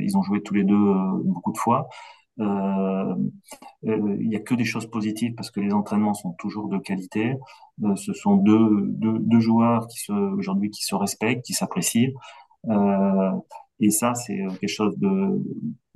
[0.00, 1.88] ils ont joué tous les deux beaucoup de fois.
[2.40, 3.14] Euh,
[3.82, 7.36] il y a que des choses positives parce que les entraînements sont toujours de qualité.
[7.96, 12.10] ce sont deux, deux, joueurs qui aujourd'hui qui se respectent, qui s'apprécient.
[12.68, 13.32] Euh,
[13.80, 15.42] et ça, c'est quelque chose de,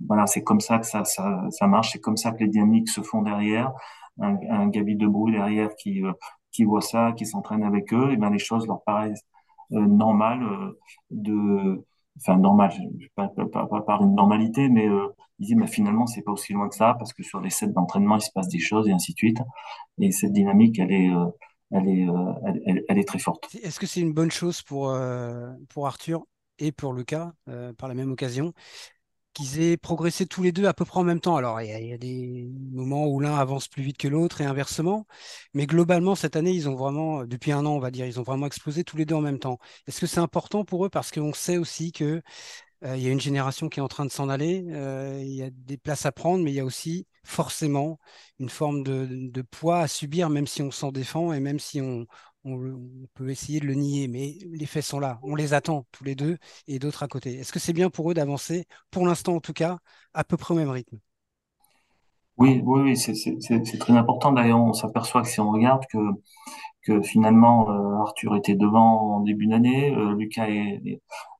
[0.07, 1.92] voilà, c'est comme ça que ça, ça, ça marche.
[1.92, 3.72] C'est comme ça que les dynamiques se font derrière.
[4.20, 6.02] Un, un Gabi Debout derrière qui,
[6.52, 9.24] qui voit ça, qui s'entraîne avec eux, et ben les choses leur paraissent
[9.72, 10.78] euh, normales euh,
[11.11, 11.85] de,
[12.18, 12.72] enfin normal,
[13.14, 13.29] pas,
[13.87, 16.94] par une normalité, mais euh, il dit mais finalement c'est pas aussi loin que ça
[16.98, 19.38] parce que sur les sets d'entraînement il se passe des choses et ainsi de suite.
[19.98, 21.27] Et cette dynamique elle est euh,
[21.70, 22.33] elle est euh,
[22.66, 23.55] elle, elle, est très forte.
[23.62, 24.94] Est-ce que c'est une bonne chose pour
[25.68, 26.25] pour Arthur
[26.59, 27.33] et pour Lucas
[27.79, 28.53] par la même occasion?
[29.32, 31.36] Qu'ils aient progressé tous les deux à peu près en même temps.
[31.36, 35.06] Alors, il y a, des moments où l'un avance plus vite que l'autre et inversement,
[35.54, 38.22] mais globalement, cette année, ils ont vraiment, depuis un an, on va dire, ils ont
[38.22, 39.58] vraiment explosé tous les deux en même temps.
[39.86, 40.88] Est-ce que c'est important pour eux?
[40.90, 42.22] Parce qu'on sait aussi que
[42.84, 45.42] euh, y a une génération qui est en train de s'en aller, euh, il y
[45.42, 47.98] a des places à prendre, mais il y a aussi forcément
[48.40, 51.80] une forme de, de poids à subir, même si on s'en défend et même si
[51.80, 52.06] on,
[52.44, 55.18] on, peut essayer de le nier, mais les faits sont là.
[55.22, 57.38] On les attend tous les deux et d'autres à côté.
[57.38, 59.78] Est-ce que c'est bien pour eux d'avancer, pour l'instant en tout cas,
[60.14, 60.98] à peu près au même rythme?
[62.38, 64.33] Oui, oui, c'est très important.
[64.33, 65.85] D'ailleurs, on s'aperçoit que si on regarde
[66.83, 70.48] que, finalement euh, Arthur était devant en début d'année, euh, Lucas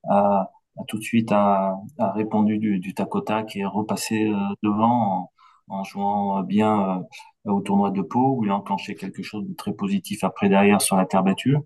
[0.09, 0.49] a,
[0.87, 5.32] tout de suite a, répondu du, du, tac au tac et est repassé euh, devant
[5.83, 7.03] jouant bien
[7.47, 10.49] euh, au tournoi de Pau, où il a enclenché quelque chose de très positif après
[10.49, 11.57] derrière sur la terre battue.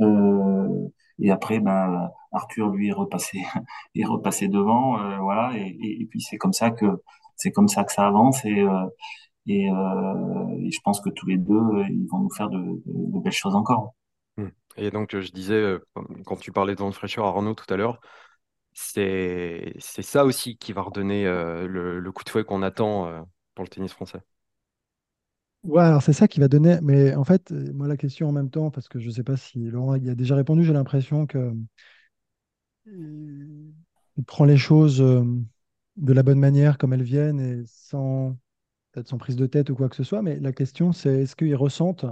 [0.00, 3.38] Euh, et après, ben, Arthur lui est repassé,
[3.94, 5.52] est repassé devant, euh, voilà.
[5.56, 7.02] Et, et, puis c'est comme ça que
[7.36, 8.64] c'est comme ça que ça avance et
[9.48, 13.32] et, je pense que tous les deux, ils vont nous faire de, de, de belles
[13.32, 13.94] choses encore.
[14.38, 14.50] Hum.
[14.76, 15.76] Et donc, je disais,
[16.24, 18.00] quand tu parlais de fraîcheur à Arnaud tout à l'heure,
[18.78, 23.68] c'est ça aussi qui va redonner le, le, coup de fouet qu'on attend pour le
[23.70, 24.20] tennis français.
[25.64, 26.78] Ouais, alors c'est ça qui va donner.
[26.82, 29.36] Mais en fait, moi, la question en même temps, parce que je ne sais pas
[29.36, 31.52] si Laurent y a déjà répondu, j'ai l'impression que
[32.86, 38.36] il prend les choses de la bonne manière, comme elles viennent, et sans
[38.92, 40.22] peut-être sans prise de tête ou quoi que ce soit.
[40.22, 42.06] Mais la question, c'est est-ce qu'ils ressentent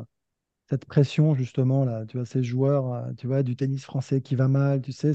[0.70, 4.48] cette pression, justement, là, tu vois, ces joueurs, tu vois, du tennis français qui va
[4.48, 5.12] mal, tu sais,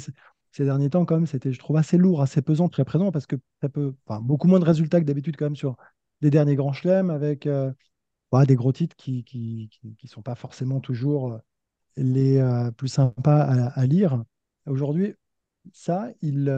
[0.51, 3.27] ces derniers temps, quand même, c'était, je trouve, assez lourd, assez pesant, très présent, parce
[3.27, 5.77] que ça peut, enfin, beaucoup moins de résultats que d'habitude, quand même, sur
[6.21, 7.71] des derniers grands chelems, avec euh,
[8.31, 11.37] bah, des gros titres qui qui, qui, qui, sont pas forcément toujours euh,
[11.97, 14.23] les euh, plus sympas à, lire.
[14.65, 15.13] Aujourd'hui,
[15.73, 16.51] ça, il,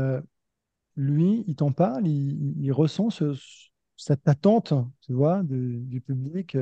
[0.95, 3.33] lui, il t'en parle, il, ressent ce,
[3.97, 6.57] cette attente, tu vois, du public,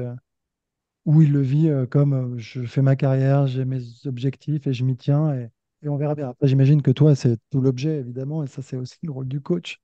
[1.06, 4.96] où il le vit comme je fais ma carrière, j'ai mes objectifs et je m'y
[4.96, 5.34] tiens.
[5.34, 5.50] Et,
[5.82, 6.30] et on verra bien.
[6.30, 9.42] Après, j'imagine que toi, c'est tout l'objet, évidemment, et ça, c'est aussi le rôle du
[9.42, 9.80] coach,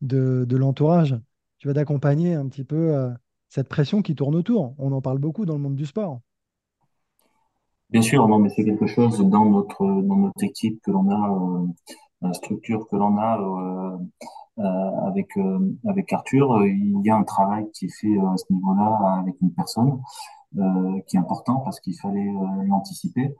[0.00, 1.16] de, l'entourage.
[1.58, 3.10] Tu vas d'accompagner un petit peu euh,
[3.48, 4.74] cette pression qui tourne autour.
[4.78, 6.20] On en parle beaucoup dans le monde du sport.
[7.90, 11.66] Bien sûr, non, mais c'est quelque chose dans notre équipe que l'on a, euh,
[12.22, 13.98] la structure que l'on a
[14.58, 14.64] euh,
[15.08, 16.64] avec Arthur.
[16.66, 20.00] Il y a un travail qui est fait à ce niveau-là avec une personne
[21.06, 22.32] qui est important parce qu'il fallait
[22.66, 23.34] l'anticiper.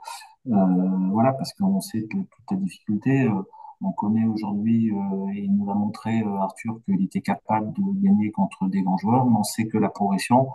[0.44, 3.28] voilà, parce qu'on sait que toutes les difficultés.
[3.82, 7.82] On connaît aujourd'hui, euh, et il nous a montré, euh, Arthur, qu'il était capable de
[8.02, 10.48] gagner contre des grands joueurs, mais on sait que la progression,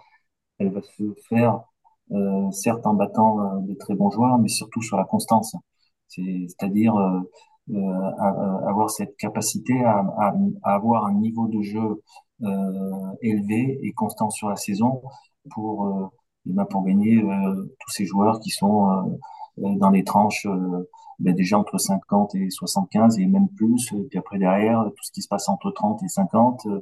[0.59, 1.63] elle va se faire,
[2.11, 5.55] euh, certes en battant euh, des très bons joueurs, mais surtout sur la constance.
[6.07, 7.19] C'est-à-dire euh,
[7.71, 10.05] euh, avoir cette capacité à,
[10.63, 12.03] avoir un niveau de jeu
[13.21, 15.01] élevé et constant sur la saison
[15.51, 16.11] pour,
[16.45, 17.21] ben pour gagner
[17.79, 19.19] tous ces joueurs qui sont
[19.57, 20.47] dans les tranches
[21.19, 23.91] ben déjà entre 50 et 75 et même plus.
[23.93, 26.79] Et puis après derrière, tout ce qui se passe entre 30 et 50 euh,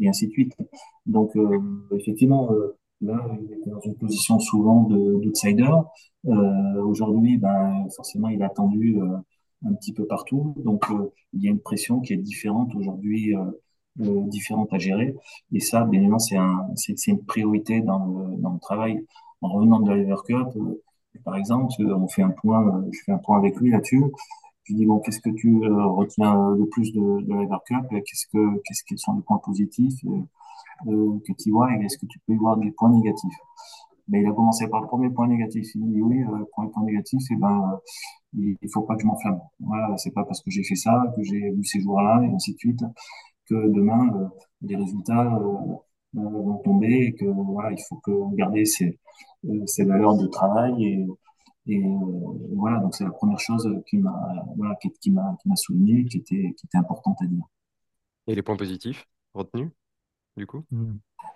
[0.00, 0.56] et ainsi de suite.
[1.06, 1.60] Donc euh,
[1.92, 5.72] effectivement, euh, là, il était dans une position souvent d'outsider.
[6.26, 8.98] Euh, Aujourd'hui, ben, forcément, il a attendu
[9.64, 10.54] un petit peu partout.
[10.58, 10.86] Donc
[11.32, 13.34] il y a une pression qui est différente aujourd'hui.
[14.00, 15.14] Euh, différentes à gérer.
[15.52, 16.68] Et ça, bien évidemment, c'est un,
[17.08, 19.04] une priorité dans le, dans le travail.
[19.42, 20.46] En revenant de la Lever Cup,
[21.24, 24.02] par exemple, on fait un point, euh, je fais un point avec lui là-dessus.
[24.64, 27.86] Je lui dis bon, qu'est-ce que tu euh, retiens le plus de, de la Cup
[27.90, 30.04] Qu'est-ce que, sont les points positifs
[30.86, 33.38] euh, que tu vois et est-ce que tu peux y voir des points négatifs?
[34.08, 35.66] Mais il a commencé par le premier point négatif.
[35.74, 37.80] Il dit oui, le premier point négatif, c'est ben
[38.34, 39.40] il faut pas que je m'enflamme.
[39.60, 42.54] Voilà, c'est pas parce que j'ai fait ça, que j'ai vu ces joueurs-là, et ainsi
[42.54, 42.82] de suite,
[43.50, 44.28] que demain, euh,
[44.62, 45.74] les résultats euh,
[46.16, 48.98] euh, vont tomber et que voilà, il faut que garder ces,
[49.66, 51.06] ces valeurs de travail et,
[51.66, 51.82] et
[52.56, 54.14] voilà, donc c'est la première chose qui m'a
[54.56, 57.44] voilà, qui, qui m'a qui m'a souligné, qui était qui était importante à dire.
[58.26, 59.70] Et les points positifs retenus,
[60.36, 60.64] du coup?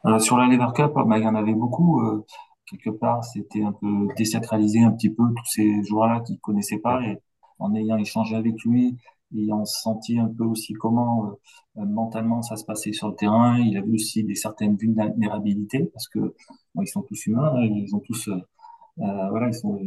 [0.06, 2.00] Euh, Sur la Lever Cup, bah, il y en avait beaucoup.
[2.00, 2.24] Euh,
[2.66, 6.78] quelque part, c'était un peu désacralisé un petit peu tous ces joueurs-là qui ne connaissaient
[6.78, 7.02] pas.
[7.02, 7.18] Et
[7.58, 8.96] en ayant échangé avec lui,
[9.36, 13.58] ayant senti un peu aussi comment euh, euh, mentalement ça se passait sur le terrain,
[13.58, 16.34] il a vu aussi des certaines vulnérabilités parce que
[16.80, 19.80] ils sont tous humains, hein, ils ont tous euh, voilà, ils sont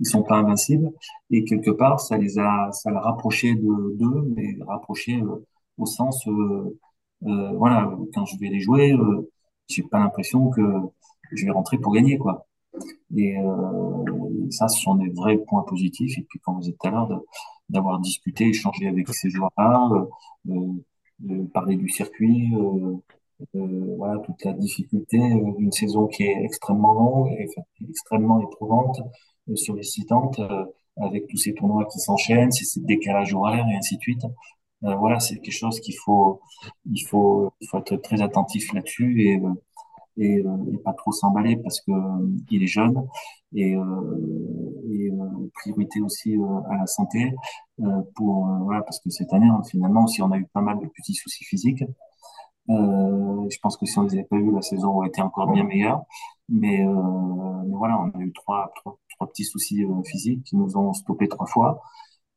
[0.00, 0.90] ils sont pas invincibles
[1.30, 5.22] et quelque part ça les a ça l'a rapproché de d'eux, mais rapproché
[5.78, 6.26] au sens
[7.20, 8.96] voilà quand je vais les jouer,
[9.68, 10.62] j'ai pas l'impression que
[11.32, 12.46] je vais rentrer pour gagner quoi.
[13.16, 13.36] Et
[14.50, 16.18] ça, ce sont des vrais points positifs.
[16.18, 17.22] Et puis, quand vous êtes tout à l'heure,
[17.70, 19.88] d'avoir discuté, échangé avec ces joueurs-là,
[20.48, 20.72] euh,
[21.20, 22.96] de parler du circuit, euh,
[23.56, 25.18] euh, voilà, toute la difficulté
[25.58, 27.48] d'une saison qui est extrêmement longue et
[27.88, 29.00] extrêmement éprouvante,
[29.54, 30.40] sollicitante,
[30.96, 34.22] avec tous ces tournois qui s'enchaînent, ces décalages horaires et ainsi de suite.
[34.82, 36.40] voilà, c'est quelque chose qu'il faut,
[36.86, 39.40] il faut, être très attentif là-dessus et
[40.16, 42.94] et, euh, pas trop s'emballer parce que euh, il est jeune
[43.54, 43.82] et, euh,
[44.92, 44.99] et
[45.54, 46.36] priorité aussi
[46.70, 47.34] à la santé
[48.14, 50.86] pour voilà parce que cette année hein, finalement aussi on a eu pas mal de
[50.86, 51.84] petits soucis physiques
[52.70, 55.50] euh, je pense que si on les avait pas eu, la saison aurait été encore
[55.50, 56.02] bien meilleure.
[56.48, 60.56] Mais, euh, mais voilà, on a eu trois, trois, trois petits soucis euh, physiques qui
[60.56, 61.80] nous ont stoppé trois fois.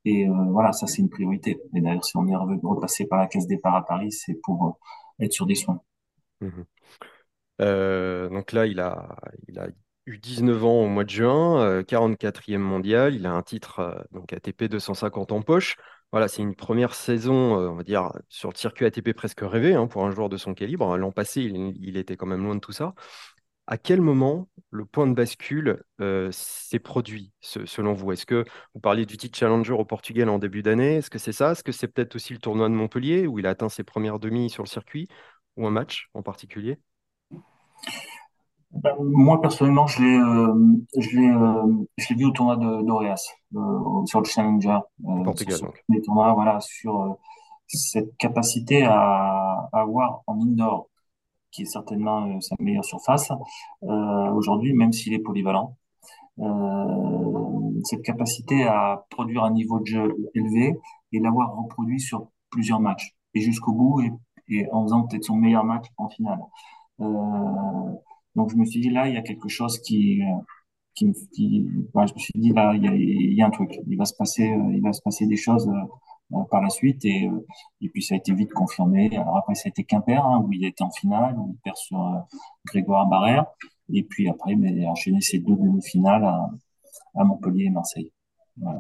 [0.06, 1.62] Et voilà, ça c'est une priorité.
[1.74, 4.78] Et d'ailleurs, si on est repasser par la caisse départ à Paris, c'est pour
[5.18, 5.80] être sur des soins.
[6.42, 6.64] Mmh
[7.62, 9.16] euh, donc là, il a,
[9.48, 9.68] il a
[10.06, 13.16] eu 19 ans au mois de juin, 44e euh, mondial.
[13.16, 15.78] Il a un titre euh, donc ATP 250 en poche.
[16.12, 19.88] Voilà, c'est une première saison, on va dire, sur le circuit ATP presque rêvé hein,
[19.88, 20.96] pour un joueur de son calibre.
[20.96, 22.94] L'an passé, il, était quand même loin de tout ça.
[23.66, 25.82] À quel moment le point de bascule
[26.32, 28.12] s'est produit, selon vous?
[28.12, 30.98] Est-ce que vous parliez du titre Challenger au Portugal en début d'année?
[30.98, 31.54] Est-ce que c'est ça?
[31.54, 34.20] Est-ce que c'est peut-être aussi le tournoi de Montpellier où il a atteint ses premières
[34.20, 35.08] demi sur le circuit
[35.58, 36.78] ou un match en particulier?
[39.00, 40.56] Moi, personnellement, je l'ai, euh,
[40.98, 43.24] je l'ai, euh, je l'ai vu au tournoi de d'Oreas,
[43.56, 44.80] euh, sur le Challenger.
[45.06, 45.84] Euh, Portugal, sur donc.
[45.90, 47.10] les tournois, voilà, sur euh,
[47.68, 50.90] cette capacité à, à avoir en indoor,
[51.52, 53.32] qui est certainement euh, sa meilleure surface,
[53.82, 55.76] aujourd'hui, même s'il est polyvalent.
[57.84, 60.80] cette capacité à produire un niveau de jeu élevé
[61.12, 64.12] et l'avoir reproduit sur plusieurs matchs et jusqu'au bout et,
[64.48, 66.40] et en faisant peut-être son meilleur match en finale.
[67.02, 67.06] Euh,
[68.36, 70.22] donc je me suis dit là, il y a quelque chose qui,
[70.96, 73.52] qui, qui ouais, je me suis dit là, il y a, il y a un
[73.52, 73.80] truc.
[73.88, 75.68] Il va se passer, il va se passer des choses
[76.34, 77.30] euh, par la suite et,
[77.82, 79.16] et puis ça a été vite confirmé.
[79.18, 81.78] Alors après ça a été Quimper hein, où il était en finale, où il perd
[81.78, 82.20] sur euh,
[82.66, 83.46] Grégoire Barrère
[83.92, 86.50] et puis après mais il a enchaîné ses deux demi-finales à,
[87.16, 88.12] à, Montpellier et Marseille.
[88.58, 88.80] Voilà.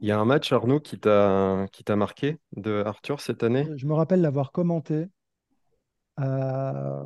[0.00, 3.66] Il y a un match Arnaud qui t'a qui t'a marqué de Arthur cette année?
[3.76, 5.06] Je me rappelle l'avoir commenté.
[6.20, 7.02] Euh,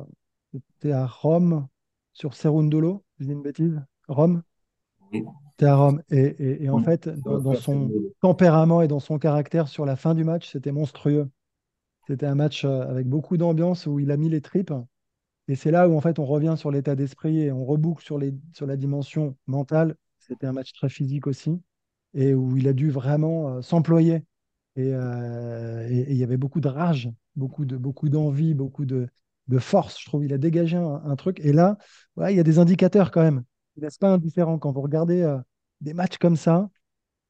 [0.51, 1.67] c'était à Rome,
[2.13, 3.81] sur Serundolo, je dis une bêtise.
[4.07, 4.43] Rome?
[5.11, 5.23] Oui.
[5.51, 6.01] C'était à Rome.
[6.09, 7.89] Et, et, en fait, dans, dans, son
[8.21, 11.29] tempérament et dans son caractère sur la fin du match, c'était monstrueux.
[12.07, 14.73] C'était un match euh, avec beaucoup d'ambiance où il a mis les tripes.
[15.47, 18.17] Et c'est là où en fait on revient sur l'état d'esprit et on reboucle sur,
[18.17, 19.95] les, sur la dimension mentale.
[20.19, 21.59] C'était un match très physique aussi
[22.13, 24.23] et où il a dû vraiment euh, s'employer.
[24.75, 29.07] Et, euh, et, il y avait beaucoup de rage, beaucoup de beaucoup d'envie, beaucoup de,
[29.47, 29.99] de force.
[29.99, 31.39] Je trouve il a dégagé un, truc.
[31.41, 31.77] Et là,
[32.15, 33.43] ouais, il y a des indicateurs quand même.
[33.75, 34.57] Il n'est pas indifférent.
[34.59, 35.37] Quand vous regardez euh,
[35.81, 36.69] des matchs comme ça,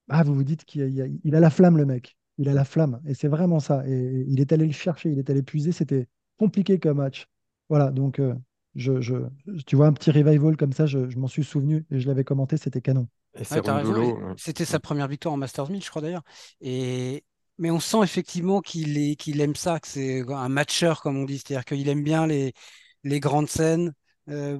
[0.09, 2.17] ah, vous vous dites qu'il a, il a, la flamme, le mec.
[2.37, 3.01] Il a la flamme.
[3.05, 3.83] Et c'est vraiment ça.
[3.87, 5.71] Et, il est allé le chercher, il est allé puiser.
[5.71, 7.27] C'était compliqué comme match.
[7.69, 8.35] Voilà, donc euh,
[8.75, 9.15] je, je,
[9.65, 12.23] tu vois, un petit revival comme ça, je, je m'en suis souvenu et je l'avais
[12.23, 13.07] commenté, c'était canon.
[14.37, 16.23] C'était sa première victoire en Masters 1000, je crois d'ailleurs.
[16.59, 17.23] Et,
[17.57, 21.65] mais on sent effectivement qu'il aime ça, que c'est un matcheur, comme on dit, c'est-à-dire
[21.65, 22.53] qu'il aime bien les,
[23.03, 23.93] les grandes scènes.
[24.29, 24.57] Euh,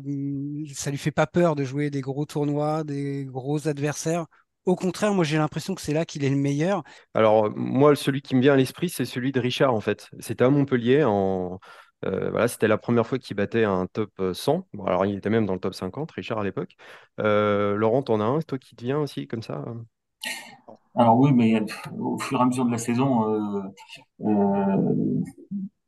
[0.74, 4.26] ça lui fait pas peur de jouer des gros tournois, des gros adversaires.
[4.66, 6.84] Au contraire, moi j'ai l'impression que c'est là qu'il est le meilleur.
[7.14, 10.08] Alors moi, celui qui me vient à l'esprit, c'est celui de Richard en fait.
[10.20, 11.60] C'était à Montpellier en,
[12.06, 14.68] euh, voilà, c'était la première fois qu'il battait un top 100.
[14.74, 16.76] Bon, alors, il était même dans le top 50, Richard, à l'époque.
[17.20, 19.64] Euh, Laurent, t'en as un, toi qui te vient aussi, comme ça
[20.96, 21.62] alors oui, mais
[22.00, 23.62] au fur et à mesure de la saison, euh,
[24.26, 24.94] euh,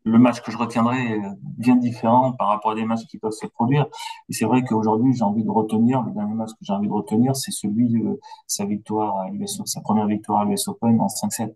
[0.06, 1.22] le match que je retiendrai est
[1.58, 3.88] bien différent par rapport à des matchs qui peuvent se produire.
[4.30, 6.94] Et c'est vrai qu'aujourd'hui, j'ai envie de retenir, le dernier match que j'ai envie de
[6.94, 11.08] retenir, c'est celui de sa victoire à US, sa première victoire à l'US Open en
[11.08, 11.54] 5-7.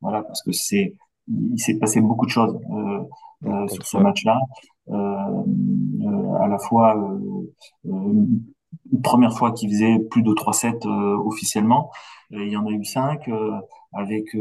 [0.00, 0.96] Voilà, parce que c'est,
[1.28, 3.00] il s'est passé beaucoup de choses euh,
[3.46, 4.38] euh, sur ce match-là.
[4.90, 7.88] Euh, euh, à la fois, euh,
[8.92, 10.86] une première fois qu'il faisait plus de 3-7
[11.26, 11.90] officiellement,
[12.34, 13.28] il y en a eu 5
[13.92, 14.34] avec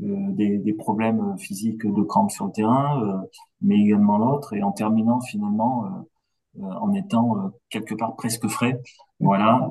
[0.00, 3.26] euh, des, des, problèmes physiques de crampes sur le terrain, euh,
[3.62, 8.80] mais également l'autre, et en terminant finalement euh, en étant quelque part presque frais.
[9.20, 9.68] Voilà.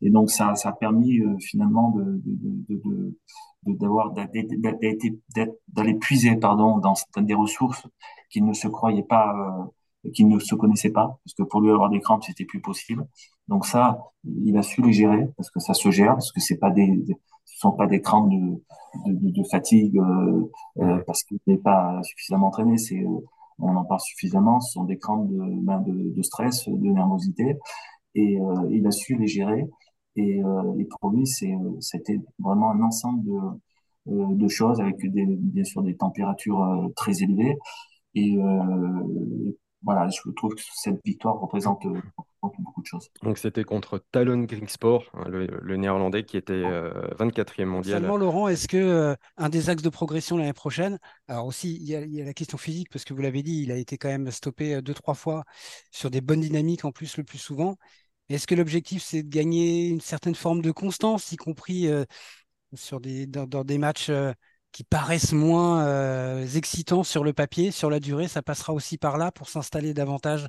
[0.00, 2.22] et donc ça, a permis finalement de,
[2.68, 3.18] de,
[5.68, 7.86] d'aller puiser pardon dans des ressources
[8.30, 9.70] qu'il ne se croyait pas
[10.06, 12.60] euh, qu'il ne se connaissait pas parce que pour lui avoir des crampes c'était plus
[12.60, 13.06] possible
[13.48, 16.58] donc ça il a su les gérer parce que ça se gère parce que c'est
[16.58, 17.04] pas des,
[17.44, 18.62] ce sont pas des crampes de
[19.06, 22.78] de, de fatigue euh, euh, parce qu'il n'est pas suffisamment entraîné.
[22.78, 23.20] C'est, euh,
[23.58, 24.60] on en parle suffisamment.
[24.60, 27.56] Ce sont des crampes de, ben de, de stress, de nervosité,
[28.14, 28.38] et
[28.70, 29.66] il a su les gérer.
[30.16, 30.38] Et,
[30.78, 35.82] et pour lui, c'est, c'était vraiment un ensemble de, de choses avec des, bien sûr
[35.82, 37.56] des températures très élevées.
[38.14, 38.36] Et,
[39.84, 42.00] voilà, je trouve que cette victoire représente euh,
[42.40, 43.08] beaucoup de choses.
[43.22, 48.00] Donc c'était contre Talon Greensport, hein, le, néerlandais qui était 24e euh, mondial.
[48.00, 51.82] Seulement Laurent, est-ce que euh, un des axes de progression l'année prochaine, alors aussi il
[51.82, 54.30] y, a, la question physique parce que vous l'avez dit, il a été quand même
[54.30, 55.44] stoppé deux trois fois
[55.90, 57.76] sur des bonnes dynamiques en plus le plus souvent.
[58.28, 61.88] Est-ce que l'objectif c'est de gagner une certaine forme de constance, y compris
[62.74, 64.10] sur des dans des matchs
[64.72, 69.18] qui paraissent moins euh, excitants sur le papier, sur la durée, ça passera aussi par
[69.18, 70.48] là pour s'installer davantage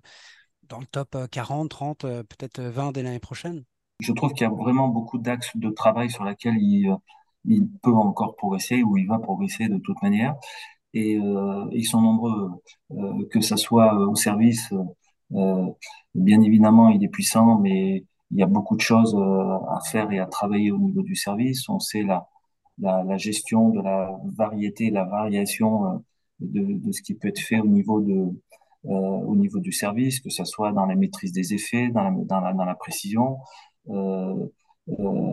[0.70, 3.64] dans le top 40, euh, 30, euh, peut-être 20 dès l'année prochaine?
[4.00, 6.96] Je trouve qu'il y a vraiment beaucoup d'axes de travail sur lesquels il,
[7.46, 10.36] il, peut encore progresser ou il va progresser de toute manière.
[10.96, 11.14] Et
[11.72, 12.52] ils sont nombreux,
[13.32, 14.72] que ça soit au service.
[15.32, 20.20] bien évidemment, il est puissant, mais il y a beaucoup de choses à faire et
[20.20, 21.68] à travailler au niveau du service.
[21.68, 22.28] On sait là
[22.80, 25.98] la, gestion de la variété, la variation euh,
[26.40, 28.30] de, ce qui peut être fait au niveau de
[28.86, 32.54] euh, au niveau du service, que ce soit dans la maîtrise des effets, dans la,
[32.54, 33.38] dans la, précision.
[33.90, 34.48] Euh,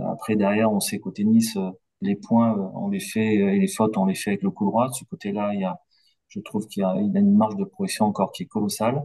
[0.09, 1.59] après derrière, on sait qu'au tennis,
[2.01, 4.87] les points, on les fait et les fautes, on les fait avec le coup droit.
[4.89, 5.81] De ce côté-là, il y a,
[6.29, 9.03] je trouve qu'il y a, une marge de progression encore qui est colossale.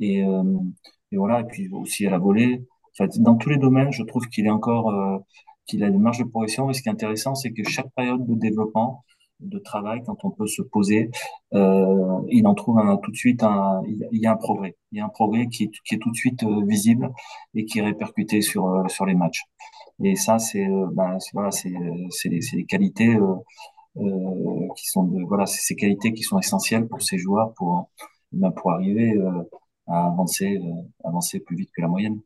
[0.00, 1.40] Et, et voilà.
[1.40, 2.66] Et puis aussi à la volée.
[2.98, 5.22] Enfin, dans tous les domaines, je trouve qu'il est encore
[5.66, 6.66] qu'il a des marges de progression.
[6.66, 9.04] Mais ce qui est intéressant, c'est que chaque période de développement,
[9.40, 11.10] de travail, quand on peut se poser,
[11.54, 14.76] euh, il en trouve un, tout de suite un, il y a un progrès.
[14.92, 17.10] Il y a un progrès qui est, qui est tout de suite euh, visible
[17.54, 19.42] et qui est répercuté sur euh, sur les matchs.
[20.02, 25.46] Et ça, c'est euh, ben, voilà, c'est des, des, qualités euh, qui sont de, voilà,
[25.46, 27.90] c'est ces qualités qui sont essentielles pour ces joueurs pour
[28.32, 29.18] ben, pour arriver
[29.86, 30.60] à avancer
[31.04, 32.20] avancer plus vite que la moyenne.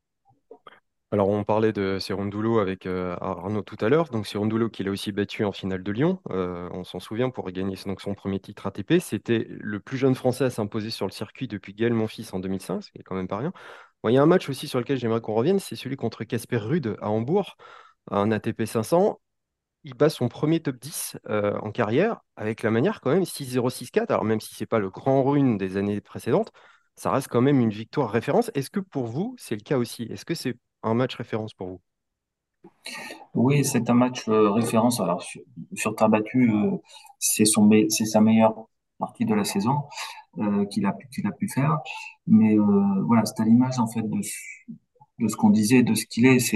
[1.13, 4.09] Alors, on parlait de Cerundolo avec euh, Arnaud tout à l'heure.
[4.11, 6.21] Donc, Cerundolo qui l'a aussi battu en finale de Lyon.
[6.31, 9.01] Euh, on s'en souvient pour gagner donc, son premier titre ATP.
[9.01, 12.83] C'était le plus jeune Français à s'imposer sur le circuit depuis Gaël Monfils en 2005,
[12.85, 13.53] ce qui est quand même pas rien.
[14.05, 16.59] il y a un match aussi sur lequel j'aimerais qu'on revienne, c'est celui contre Casper
[16.59, 17.57] Rude à Hambourg,
[18.11, 19.21] un ATP 500.
[19.85, 23.71] Il bat son premier top 10 euh, en carrière avec la manière quand même 6-0,
[23.71, 24.11] 6-4.
[24.13, 26.53] Alors, même si c'est pas le grand rune des années précédentes,
[26.95, 28.51] ça reste quand même une victoire référence.
[28.55, 30.05] Est-ce que pour vous, c'est le cas aussi?
[30.05, 31.81] Est-ce que c'est un match référence pour vous?
[33.35, 35.01] Oui, c'est un match euh, référence.
[35.01, 35.43] Alors, sur,
[35.75, 36.77] sur terre battue, euh,
[37.19, 38.67] c'est sa meilleure
[38.99, 39.83] partie de la saison
[40.39, 41.79] euh, qu'il a, qu'il a pu faire.
[42.27, 44.21] Mais voilà, c'est à l'image en fait de,
[45.29, 46.53] ce qu'on disait, de ce qu'il est.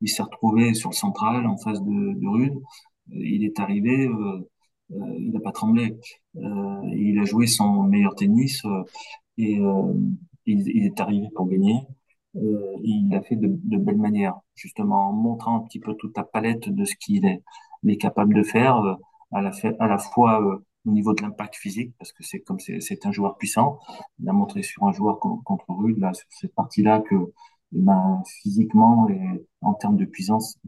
[0.00, 2.54] Il s'est retrouvé sur le central en face de, de Rude.
[3.10, 4.08] Il est arrivé,
[4.90, 5.96] il n'a pas tremblé.
[6.34, 8.62] il a joué son meilleur tennis
[9.38, 9.58] et
[10.46, 11.86] il est arrivé pour gagner.
[12.42, 16.16] Euh, il l'a fait de, de, belle manière, justement en montrant un petit peu toute
[16.16, 17.42] la palette de ce qu'il est,
[17.96, 18.94] capable de faire, euh,
[19.32, 23.12] à, la, fois euh, au niveau de l'impact physique, parce que c'est comme c'est un
[23.12, 23.78] joueur puissant.
[24.20, 27.14] Il a montré sur un joueur contre Rude, là, sur cette partie-là, que
[27.74, 30.58] eh ben, physiquement et en termes de puissance,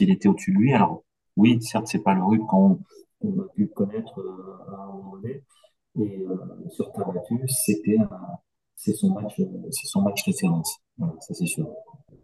[0.00, 0.74] il était au-dessus de lui.
[0.74, 1.02] Alors
[1.36, 2.80] oui, certes, c'est pas le Rude qu'on
[3.24, 4.20] a pu connaître
[4.68, 5.42] à un moment donné.
[6.00, 6.24] Et
[6.70, 7.04] sur ta
[7.48, 7.98] c'était
[8.76, 9.36] c'est son match,
[9.70, 10.80] c'est son match référence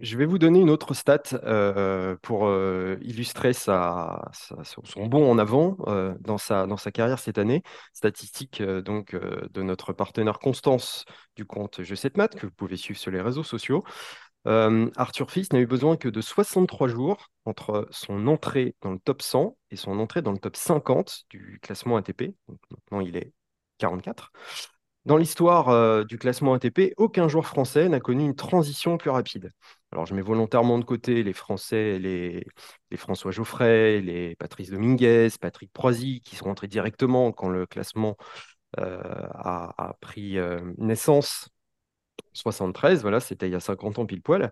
[0.00, 5.76] Je vais vous donner une autre stat euh, pour euh, illustrer son bond en avant
[5.88, 7.62] euh, dans, sa, dans sa carrière cette année.
[7.92, 11.04] Statistique donc de notre partenaire Constance
[11.34, 13.84] du compte Je 7 Math que vous pouvez suivre sur les réseaux sociaux.
[14.44, 19.20] Arthur Fils n'a eu besoin que de 63 jours entre son entrée dans le top
[19.20, 22.34] 100 et son entrée dans le top 50 du classement ATP.
[22.46, 23.32] Donc, maintenant, il est
[23.78, 24.32] 44.
[25.08, 29.52] Dans l'histoire du classement ATP, aucun joueur français n'a connu une transition plus rapide.
[29.90, 32.44] Alors, je mets volontairement de côté les Français, les,
[32.96, 38.18] François Geoffrey, les Patrice Dominguez, Patrick Proisy, qui sont rentrés directement quand le classement
[38.76, 40.36] a, a, pris
[40.76, 41.48] naissance
[42.32, 44.50] 73, voilà, c'était il y a 50 ans pile poil.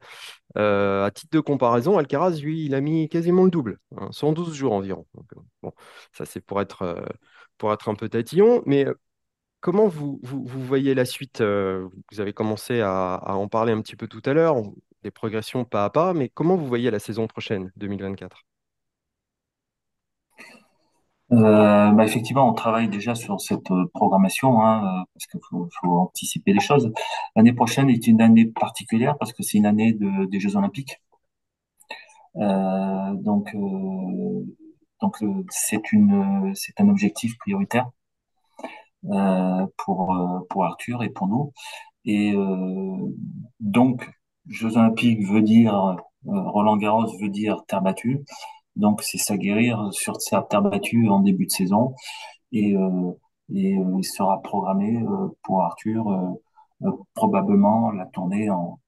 [0.57, 3.79] Euh, à titre de comparaison, Alcaraz, lui, il a mis quasiment le double,
[4.11, 5.07] 112 hein, jours environ.
[5.17, 5.73] Euh, bon,
[6.13, 7.07] ça c'est pour être, euh,
[7.59, 8.87] pour être un peu tatillon, mais
[9.61, 14.23] comment vous, voyez la suite Vous avez commencé à, en parler un petit peu tout
[14.25, 14.57] à l'heure,
[15.03, 18.43] des progressions pas à pas, mais comment vous voyez la saison prochaine, 2024
[21.33, 25.69] euh, bah effectivement, on travaille déjà sur cette euh, programmation, hein, euh, parce qu'il faut,
[25.99, 26.93] anticiper les choses.
[27.35, 31.01] L'année prochaine est une année particulière parce que c'est une année de, des Jeux Olympiques.
[32.37, 34.45] Euh, donc, euh,
[35.51, 37.91] c'est un objectif prioritaire
[39.77, 41.53] pour pour Arthur et pour nous.
[42.05, 42.35] Et
[43.61, 44.09] donc,
[44.49, 48.25] Jeux Olympiques veut dire Roland Garros veut dire terre battue.
[48.77, 51.95] Donc, c'est s'aguerrir sur terre battue en début de saison.
[52.53, 53.13] Et, euh,
[53.53, 56.37] et euh, il sera programmé euh, pour Arthur
[57.15, 58.79] probablement la tournée en,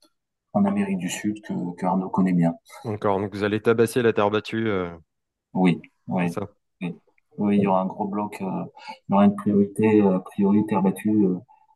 [0.53, 2.55] en Amérique du Sud que, que Arnaud connaît bien.
[2.85, 4.71] Encore, donc vous allez tabasser la terre battue.
[5.55, 6.31] Oui, oui.
[6.31, 6.43] Ça.
[7.39, 7.57] Oui.
[7.57, 11.27] il y aura un gros bloc, il y aura une priorité, priorité terre battue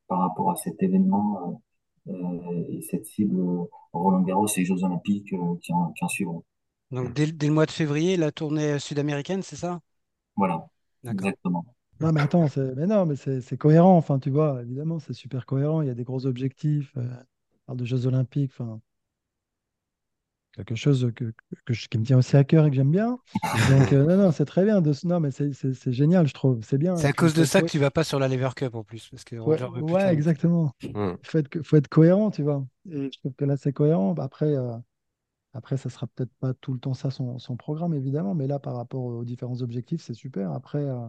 [0.09, 1.63] par rapport à cet événement
[2.09, 3.41] et cette cible
[3.93, 6.45] Roland Garros et les Jeux Olympiques qui en, qui en suivront.
[6.91, 9.81] Donc dès, le mois de février, la tournée sud-américaine, c'est ça?
[10.37, 10.67] Voilà,
[11.05, 11.65] exactement.
[12.01, 12.47] Non, mais attends,
[12.77, 13.97] mais non, mais c'est cohérent.
[13.97, 15.83] Enfin, tu vois, évidemment, c'est super cohérent.
[15.83, 16.93] Il y a des gros objectifs.
[16.97, 18.51] Euh, on parle de Jeux Olympiques.
[18.59, 18.81] Enfin,
[20.55, 21.33] quelque chose que,
[21.65, 23.19] que, qui me tient aussi à cœur et que j'aime bien.
[23.71, 24.81] Donc, euh, non, non, c'est très bien.
[24.81, 26.61] De, non, mais c'est génial, je trouve.
[26.63, 26.97] C'est bien.
[26.97, 29.09] C'est à cause de ça que tu vas pas sur la Lever Cup en plus.
[29.11, 30.73] Parce que ouais, exactement.
[30.83, 30.93] Il
[31.23, 32.65] faut être, faut être cohérent, tu vois.
[32.91, 34.15] Et je trouve que là, c'est cohérent.
[34.19, 34.73] Après, euh,
[35.55, 38.77] après, ça sera peut-être pas tout le temps ça son, programme, évidemment, mais là, par
[38.77, 40.53] rapport aux différents objectifs, c'est super.
[40.53, 41.07] Après, euh,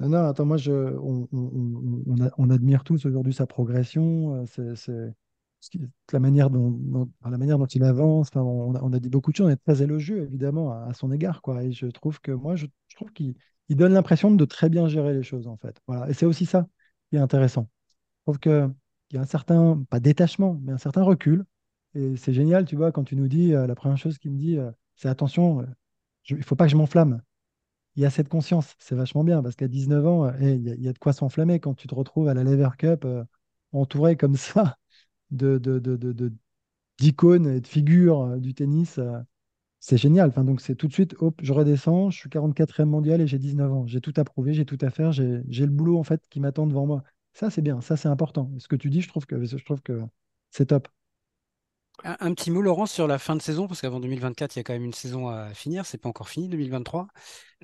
[0.00, 4.46] non, attends, moi, je, on, admire tous aujourd'hui sa progression.
[4.58, 5.14] Euh, c'est
[6.12, 8.30] la manière dont, la manière dont il avance.
[8.34, 9.46] on, a dit beaucoup de choses.
[9.46, 11.62] On est très élogieux, évidemment, à, son égard, quoi.
[11.64, 13.34] Et je trouve que moi, je, trouve qu'il
[13.70, 15.80] donne l'impression de très bien gérer les choses, en fait.
[15.86, 16.08] Voilà.
[16.08, 16.66] Et c'est aussi ça
[17.10, 17.68] qui est intéressant.
[18.20, 18.74] Je trouve qu'il
[19.12, 21.44] y a un certain, pas détachement, mais un certain recul
[21.96, 24.38] et c'est génial, tu vois, quand tu nous dis, euh, la première chose qu'il me
[24.38, 25.66] dit, euh, c'est attention, euh,
[26.28, 27.22] il ne faut pas que je m'enflamme.
[27.96, 30.92] Il y a cette conscience, c'est vachement bien, parce qu'à 19 ans, il y, a
[30.92, 33.06] de quoi s'enflammer quand tu te retrouves à la Lever Cup
[33.72, 34.76] entouré comme ça
[35.30, 35.58] de,
[36.98, 39.00] d'icônes et de figures du tennis.
[39.80, 40.28] c'est génial.
[40.30, 43.38] Enfin, donc c'est tout de suite, hop, je redescends, je suis 44e mondial et j'ai
[43.38, 43.86] 19 ans.
[43.86, 46.66] J'ai tout à prouver, j'ai tout à faire, j'ai, le boulot en fait qui m'attend
[46.66, 47.02] devant moi.
[47.34, 48.50] Ça, c'est bien, ça, c'est important.
[48.58, 50.00] Ce que tu dis, je trouve que, je trouve que
[50.50, 50.88] c'est top.
[52.04, 54.64] Un, petit mot, Laurent, sur la fin de saison, parce qu'avant 2024, il y a
[54.64, 55.86] quand même une saison à finir.
[55.86, 57.08] C'est pas encore fini, 2023.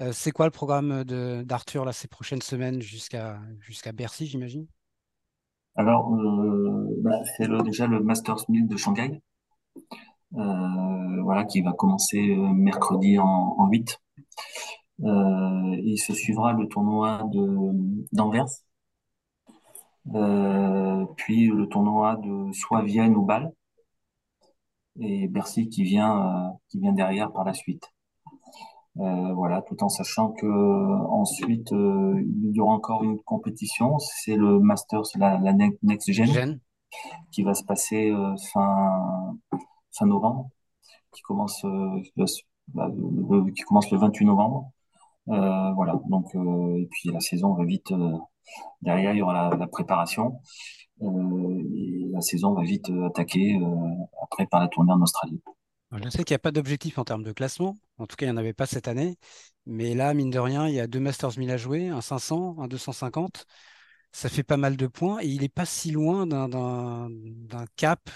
[0.00, 4.66] Euh, c'est quoi le programme d'Arthur là, ces prochaines semaines jusqu'à jusqu'à Bercy, j'imagine?
[5.76, 9.20] Alors, euh, bah, c'est déjà le Masters 1000 de Shanghai,
[10.36, 13.24] euh, voilà, qui va commencer mercredi en,
[13.58, 13.98] en 8.
[14.98, 17.22] il se suivra le tournoi
[18.12, 18.46] d'Anvers,
[21.16, 23.52] puis le tournoi de soit Vienne ou Bâle
[25.00, 27.91] et Bercy qui vient, euh, qui vient derrière par la suite.
[28.98, 34.36] Euh, voilà, tout en sachant que ensuite euh, il y aura encore une compétition, c'est
[34.36, 36.60] le Masters, la, la Next Gen,
[37.32, 38.12] qui va se passer
[38.52, 39.36] fin
[39.92, 40.50] fin novembre,
[41.12, 41.64] qui commence
[42.68, 44.70] bah, le, qui commence le 28 novembre.
[45.26, 47.92] voilà, donc et puis la saison va vite.
[48.82, 50.38] derrière, il y aura la, la préparation.
[51.02, 55.40] Euh, et la saison va vite euh, attaquer euh, après par la tournée en Australie.
[55.92, 57.76] Je sais qu'il n'y a pas d'objectif en termes de classement.
[57.98, 59.18] En tout cas, il n'y en avait pas cette année.
[59.66, 62.56] Mais là, mine de rien, il y a deux Masters 1000 à jouer, un 500,
[62.58, 63.46] un 250.
[64.12, 67.08] Ça fait pas mal de points et il n'est pas si loin d'un
[67.76, 68.10] cap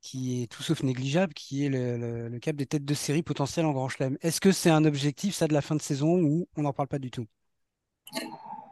[0.00, 3.72] qui est tout sauf négligeable, qui est le, cap des têtes de série potentielles en
[3.72, 4.16] Grand Chelem.
[4.20, 6.88] Est-ce que c'est un objectif, ça, de la fin de saison ou on n'en parle
[6.88, 7.26] pas du tout?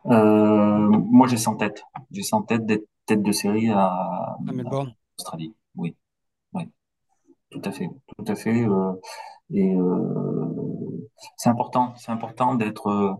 [0.05, 1.83] Moi, j'ai ça en tête.
[2.11, 4.37] J'ai ça en tête d'être tête de série à,
[5.19, 5.55] Australie.
[5.75, 5.97] Oui, oui,
[7.51, 8.65] tout à fait, tout à fait.
[8.65, 8.93] Euh,
[9.53, 13.13] et euh, c'est important, c'est important d'être euh,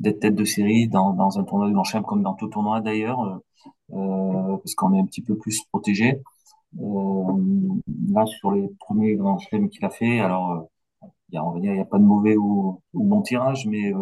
[0.00, 2.80] d'être tête de série dans, dans un tournoi de Grand Chelem comme dans tout tournoi
[2.80, 3.40] d'ailleurs,
[3.88, 6.20] parce qu'on est un petit peu plus protégé.
[6.78, 10.68] là, sur les premiers Grands Chelem qu'il a fait, alors
[11.30, 13.22] il y a, on va dire, il n'y a pas de mauvais ou, ou bon
[13.22, 13.92] tirage, mais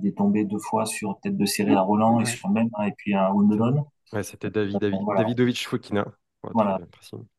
[0.00, 2.92] il est tombé deux fois sur tête de série à Roland et sur même, et
[2.92, 3.86] puis à Wimbledon.
[4.12, 5.22] Ouais, c'était David, David, Voilà.
[5.22, 6.04] Davidovic Fokina.
[6.42, 6.80] Ouais, Voilà.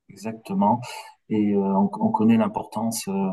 [0.09, 0.81] Exactement.
[1.31, 3.29] Et euh, on, on connaît l'importance euh,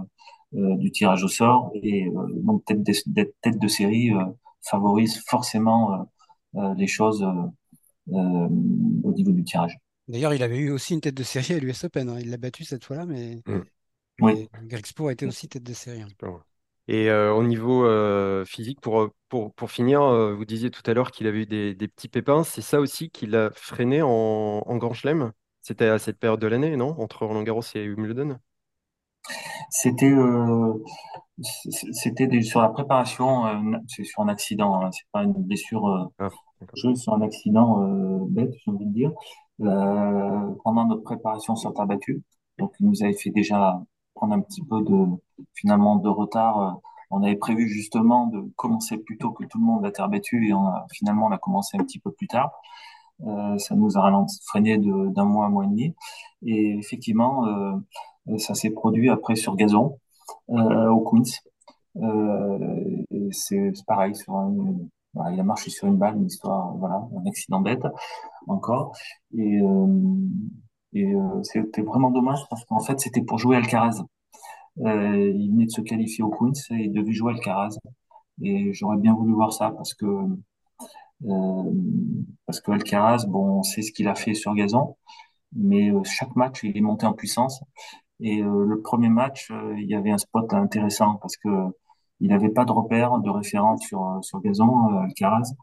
[0.55, 1.71] euh, du tirage au sort.
[1.83, 4.25] Et euh, donc, tête de, d'être tête de série euh,
[4.63, 5.99] favorise forcément euh,
[6.61, 7.27] euh, les choses
[8.11, 9.77] au niveau du tirage.
[10.09, 12.09] D'ailleurs, il avait eu aussi une tête de série à l'US Open.
[12.09, 12.19] hein.
[12.21, 13.63] Il l'a battu cette fois-là, mais, Mm.
[14.21, 14.49] Oui.
[14.53, 16.03] a été aussi tête de série.
[16.03, 16.09] hein.
[16.91, 20.95] Et euh, au niveau euh, physique, pour, pour, pour finir, euh, vous disiez tout à
[20.95, 22.45] l'heure qu'il avait eu des, des petits pépins.
[22.45, 25.33] C'est ça aussi qui l'a freiné en, en Grand Chelem?
[25.69, 26.99] C'était à cette période de l'année, non?
[26.99, 28.39] Entre Roland Garros et Wimbledon?
[29.69, 30.73] C'était euh,
[31.93, 36.07] c'était sur la préparation, euh, c'est sur un accident, hein, c'est pas une blessure, euh,
[36.19, 36.31] Ah,
[36.95, 39.13] sur un accident euh, bête, j'ai envie de dire.
[39.59, 42.23] Pendant notre préparation sur terre battue,
[42.59, 43.79] donc il nous avait fait déjà
[44.15, 45.05] prendre un petit peu de
[45.53, 46.79] finalement de retard.
[47.11, 50.49] On avait prévu justement de commencer plus tôt que tout le monde la terre battue
[50.49, 52.53] et on a, finalement on a commencé un petit peu plus tard.
[53.27, 55.95] Euh, ça nous a ralenti, freiné d'un mois, un mois et demi.
[56.47, 59.99] Et effectivement, euh, ça s'est produit après sur gazon
[60.51, 61.25] euh, au Queens.
[63.31, 64.55] C'est pareil, sur un,
[65.15, 67.87] voilà, il a marché sur une balle, une histoire, voilà, un accident bête
[68.47, 68.97] encore.
[69.37, 69.61] Et,
[70.95, 74.05] et c'était vraiment dommage parce qu'en fait, c'était pour jouer Alcaraz.
[74.85, 77.79] Euh, il venait de se qualifier au Queens et il devait jouer Alcaraz.
[78.43, 80.07] Et j'aurais bien voulu voir ça parce que
[82.47, 84.97] parce que Alcaraz, bon, on sait ce qu'il a fait sur gazon,
[85.55, 87.63] mais euh, chaque match, il est monté en puissance.
[88.21, 91.49] Et euh, le premier match, euh, il y avait un spot intéressant parce que
[92.21, 95.55] il n'avait pas de repère, de référence sur, euh, sur gazon, euh, Alcaraz.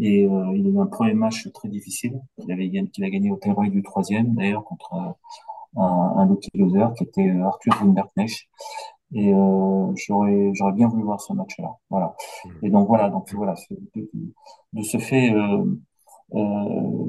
[0.00, 3.30] Et euh, il a eu un premier match très difficile qu'il avait qu'il a gagné
[3.32, 7.74] au tie-break du troisième, d'ailleurs, contre euh, un, un lucky loser qui était euh, Arthur
[7.74, 8.46] Rinderknecht.
[9.14, 11.70] Et euh, j'aurais j'aurais bien voulu voir ce match-là.
[11.90, 12.14] Voilà.
[12.62, 14.10] Et donc voilà, donc voilà, ce- de,
[14.74, 15.64] de ce fait, euh,
[16.34, 17.06] euh,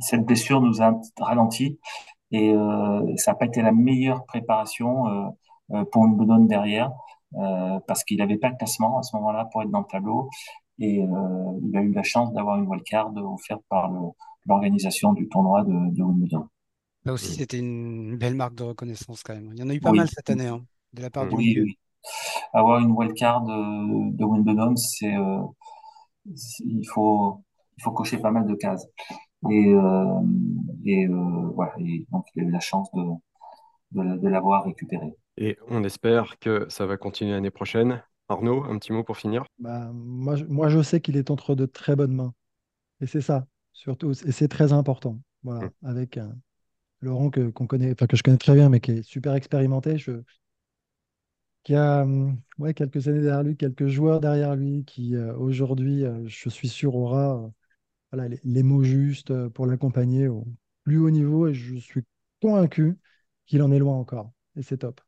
[0.00, 1.78] cette blessure nous a ralenti
[2.32, 5.28] et euh, ça n'a pas été la meilleure préparation euh,
[5.72, 6.92] euh, pour Wimbledon derrière
[7.36, 10.28] euh, parce qu'il n'avait pas le classement à ce moment-là pour être dans le tableau
[10.78, 13.90] et euh, il a eu la chance d'avoir une wildcard offerte par
[14.46, 16.46] l'organisation du tournoi de, de Wimbledon.
[17.06, 17.36] Là aussi, Mm.
[17.36, 19.50] c'était une belle marque de reconnaissance quand même.
[19.54, 19.94] Il y en a eu pas Oui.
[19.94, 21.28] mal cette année, hein, de la part Mm.
[21.28, 21.64] du Oui, milieu.
[21.64, 21.78] oui.
[22.54, 25.42] Avoir une wildcard de, de Wimbledon, c'est euh,
[26.64, 27.42] il faut
[27.78, 28.86] il faut cocher pas mal de cases.
[29.50, 30.20] Et, euh,
[30.86, 31.74] et euh, voilà.
[31.80, 33.02] Et donc il a eu la chance de,
[33.92, 35.14] de, de l'avoir récupéré.
[35.38, 38.02] Et on espère que ça va continuer l'année prochaine.
[38.28, 39.46] Arnaud, un petit mot pour finir?
[39.58, 42.34] Bah, moi, je- moi, je sais qu'il est entre de très bonnes mains.
[43.00, 44.12] Et c'est ça, surtout.
[44.26, 45.20] Et c'est très important.
[45.44, 46.36] Voilà, avec un
[47.00, 49.98] Laurent que, qu'on connaît, enfin, que je connais très bien, mais qui est super expérimenté.
[49.98, 50.22] Je,
[51.64, 56.04] qui a hum, ouais, quelques années derrière lui, quelques joueurs derrière lui, qui euh, aujourd'hui,
[56.04, 57.48] euh, je suis sûr, aura euh,
[58.12, 60.46] voilà, les, les mots justes euh, pour l'accompagner au
[60.84, 61.48] plus haut niveau.
[61.48, 62.02] Et je suis
[62.40, 62.98] convaincu
[63.46, 64.32] qu'il en est loin encore.
[64.56, 65.00] Et c'est top.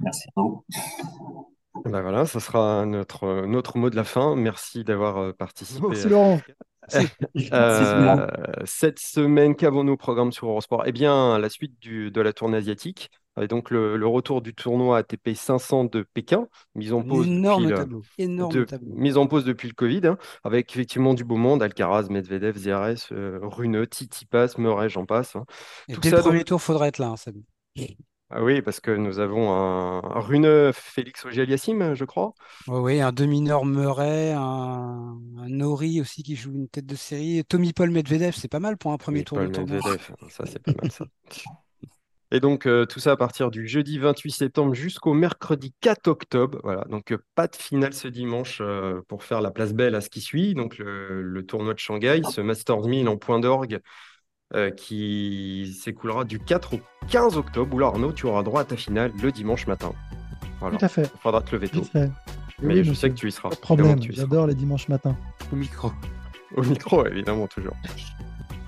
[0.00, 0.28] Merci.
[1.84, 4.36] Ben voilà, ça sera notre, notre mot de la fin.
[4.36, 5.88] Merci d'avoir euh, participé.
[5.88, 6.40] Merci à- Laurent.
[7.52, 8.26] Euh,
[8.64, 10.84] cette semaine, qu'avons-nous au programme sur Eurosport?
[10.86, 14.54] Eh bien, la suite du- de la tournée asiatique, avec donc le, le retour du
[14.54, 18.02] tournoi ATP 500 de Pékin, mise en pause énorme depuis le, tableau.
[18.18, 18.94] Énorme de- tableau.
[18.94, 23.00] mise en pause depuis le Covid, hein, avec effectivement du beau monde, Alcaraz, Medvedev, Zverev,
[23.12, 25.36] euh, Runeux, Tsitsipas, Murray, j'en passe.
[25.36, 25.44] hein.
[25.88, 27.44] Et Tout dès ça, le premier donc- tour, faudra être là, hein, Samy.
[28.32, 32.32] Ah oui, parce que nous avons un, un Runeux Félix Auger-Aliassime, je crois.
[32.68, 35.09] Oui, oui, un demi-nord Murray, un,
[36.00, 37.42] aussi qui joue une tête de série.
[37.48, 39.76] Tommy Paul Medvedev, c'est pas mal pour un premier tour Paul de tournoi.
[39.76, 41.06] Medvedev, ça c'est pas mal ça.
[42.32, 46.60] Et donc euh, tout ça à partir du jeudi 28 septembre jusqu'au mercredi 4 octobre.
[46.62, 50.00] Voilà, donc euh, pas de finale ce dimanche euh, pour faire la place belle à
[50.00, 50.54] ce qui suit.
[50.54, 53.80] Donc le, le tournoi de Shanghai, ce Masters 1000 en point d'orgue
[54.54, 57.74] euh, qui s'écoulera du 4 au 15 octobre.
[57.74, 59.92] Où là Arnaud, tu auras droit à ta finale le dimanche matin.
[60.60, 61.10] Voilà, Tout à fait.
[61.12, 61.82] il faudra te lever tôt.
[62.62, 63.48] Mais Oui, je sais que tu y seras.
[63.50, 63.98] Pas de problème.
[64.10, 65.16] J'adore les dimanches matins.
[65.52, 65.92] Au micro.
[66.56, 67.74] Au micro, évidemment, toujours.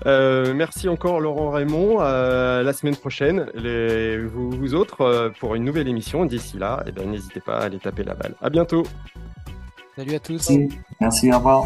[0.05, 1.97] Euh, merci encore Laurent Raymond.
[2.01, 6.25] Euh, la semaine prochaine, les, vous, vous autres, euh, pour une nouvelle émission.
[6.25, 8.35] D'ici là, eh ben, n'hésitez pas à aller taper la balle.
[8.41, 8.83] À bientôt.
[9.95, 10.49] Salut à tous.
[10.49, 10.69] Merci,
[10.99, 11.65] Merci au revoir.